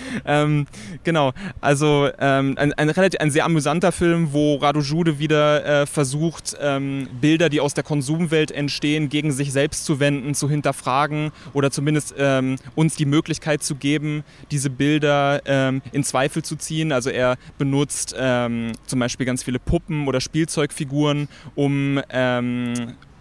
ähm, 0.24 0.66
genau, 1.04 1.32
also 1.60 2.08
ähm, 2.18 2.54
ein, 2.56 2.72
ein, 2.72 2.90
relativ, 2.90 3.20
ein 3.20 3.30
sehr 3.30 3.44
amüsanter 3.44 3.92
Film, 3.92 4.32
wo 4.32 4.56
Radu 4.56 4.80
Jude 4.80 5.18
wieder 5.18 5.82
äh, 5.82 5.86
versucht, 5.86 6.56
ähm, 6.60 7.08
Bilder, 7.20 7.48
die 7.48 7.60
aus 7.60 7.74
der 7.74 7.84
Konsumwelt 7.84 8.50
entstehen, 8.50 9.08
gegen 9.08 9.32
sich 9.32 9.52
selbst 9.52 9.84
zu 9.84 10.00
wenden, 10.00 10.34
zu 10.34 10.48
hinterfragen 10.48 11.32
oder 11.52 11.70
zumindest 11.70 12.14
ähm, 12.18 12.56
uns 12.74 12.96
die 12.96 13.06
Möglichkeit 13.06 13.62
zu 13.62 13.76
geben, 13.76 14.24
diese 14.50 14.70
Bilder 14.70 15.42
ähm, 15.46 15.82
in 15.92 16.04
Zweifel 16.04 16.42
zu 16.42 16.56
ziehen. 16.56 16.92
Also 16.92 17.10
er 17.10 17.36
benutzt 17.58 18.14
ähm, 18.18 18.72
zum 18.86 18.98
Beispiel 18.98 19.26
ganz 19.26 19.42
viele 19.42 19.58
Puppen 19.58 20.08
oder 20.08 20.20
Spielzeugfiguren, 20.20 21.28
um 21.54 22.00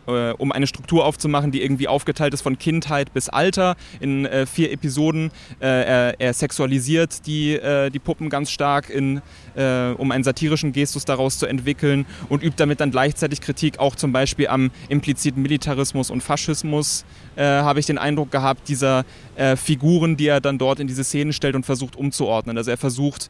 äh, 0.08 0.32
um 0.32 0.52
eine 0.52 0.68
Struktur 0.68 1.06
aufzumachen, 1.06 1.52
die 1.52 1.62
irgendwie 1.62 1.88
aufgeteilt 1.88 2.34
ist 2.34 2.42
von 2.42 2.58
Kindheit 2.58 3.14
bis 3.14 3.30
Alter 3.30 3.76
in 4.00 4.26
äh, 4.26 4.46
vier 4.46 4.72
Episoden. 4.72 5.32
Äh, 5.60 5.66
er, 5.68 6.20
er, 6.20 6.34
sexualisiert 6.34 7.26
die, 7.26 7.54
äh, 7.54 7.90
die 7.90 8.00
Puppen 8.00 8.30
ganz 8.30 8.52
stark, 8.52 8.90
in, 8.90 9.22
äh, 9.56 9.92
um 9.92 10.12
einen 10.12 10.24
satirischen 10.24 10.74
Gestus 10.74 11.06
daraus 11.06 11.38
zu 11.38 11.46
entwickeln 11.46 12.06
und 12.30 12.44
übt 12.44 12.56
damit 12.58 12.80
dann 12.80 12.92
gleichzeitig 12.92 13.42
Kritik 13.42 13.80
auch 13.80 13.96
zum 13.96 14.12
Beispiel 14.12 14.48
am 14.48 14.72
impliziten 14.90 15.42
Militarismus 15.42 16.10
und 16.10 16.22
Faschismus, 16.22 17.06
habe 17.38 17.80
ich 17.80 17.86
den 17.86 17.98
Eindruck 17.98 18.30
gehabt, 18.30 18.68
dieser 18.68 19.06
Figuren, 19.56 20.18
die 20.18 20.28
er 20.28 20.42
dann 20.42 20.58
dort 20.58 20.82
in 20.82 20.88
diese 20.88 21.04
Szenen 21.04 21.32
stellt 21.32 21.56
und 21.56 21.66
versucht 21.66 21.96
umzuordnen. 21.96 22.58
Also 22.58 22.72
er 22.72 22.78
versucht, 22.78 23.30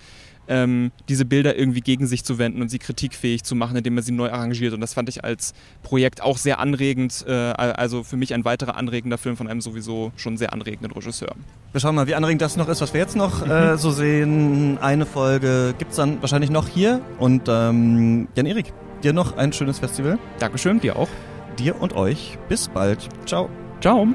ähm, 0.51 0.91
diese 1.07 1.25
Bilder 1.25 1.57
irgendwie 1.57 1.81
gegen 1.81 2.05
sich 2.05 2.23
zu 2.23 2.37
wenden 2.37 2.61
und 2.61 2.69
sie 2.69 2.77
kritikfähig 2.77 3.43
zu 3.43 3.55
machen, 3.55 3.77
indem 3.77 3.97
er 3.97 4.03
sie 4.03 4.11
neu 4.11 4.29
arrangiert. 4.29 4.73
Und 4.73 4.81
das 4.81 4.93
fand 4.93 5.09
ich 5.09 5.23
als 5.23 5.53
Projekt 5.81 6.21
auch 6.21 6.37
sehr 6.37 6.59
anregend. 6.59 7.25
Äh, 7.27 7.31
also 7.31 8.03
für 8.03 8.17
mich 8.17 8.33
ein 8.33 8.45
weiterer 8.45 8.75
anregender 8.75 9.17
Film 9.17 9.37
von 9.37 9.47
einem 9.47 9.61
sowieso 9.61 10.11
schon 10.17 10.37
sehr 10.37 10.53
anregenden 10.53 10.91
Regisseur. 10.91 11.33
Wir 11.71 11.79
schauen 11.79 11.95
mal, 11.95 12.07
wie 12.07 12.15
anregend 12.15 12.41
das 12.41 12.57
noch 12.57 12.67
ist, 12.67 12.81
was 12.81 12.93
wir 12.93 12.99
jetzt 12.99 13.15
noch 13.15 13.47
äh, 13.47 13.71
mhm. 13.71 13.77
so 13.77 13.91
sehen. 13.91 14.77
Eine 14.79 15.05
Folge 15.05 15.73
gibt 15.77 15.91
es 15.91 15.97
dann 15.97 16.21
wahrscheinlich 16.21 16.49
noch 16.49 16.67
hier. 16.67 17.01
Und 17.17 17.43
ähm, 17.47 18.27
Jan-Erik, 18.35 18.73
dir 19.03 19.13
noch 19.13 19.37
ein 19.37 19.53
schönes 19.53 19.79
Festival. 19.79 20.19
Dankeschön, 20.39 20.79
dir 20.81 20.97
auch. 20.97 21.09
Dir 21.57 21.81
und 21.81 21.93
euch. 21.93 22.37
Bis 22.49 22.67
bald. 22.67 23.07
Ciao. 23.25 23.49
Ciao. 23.79 24.07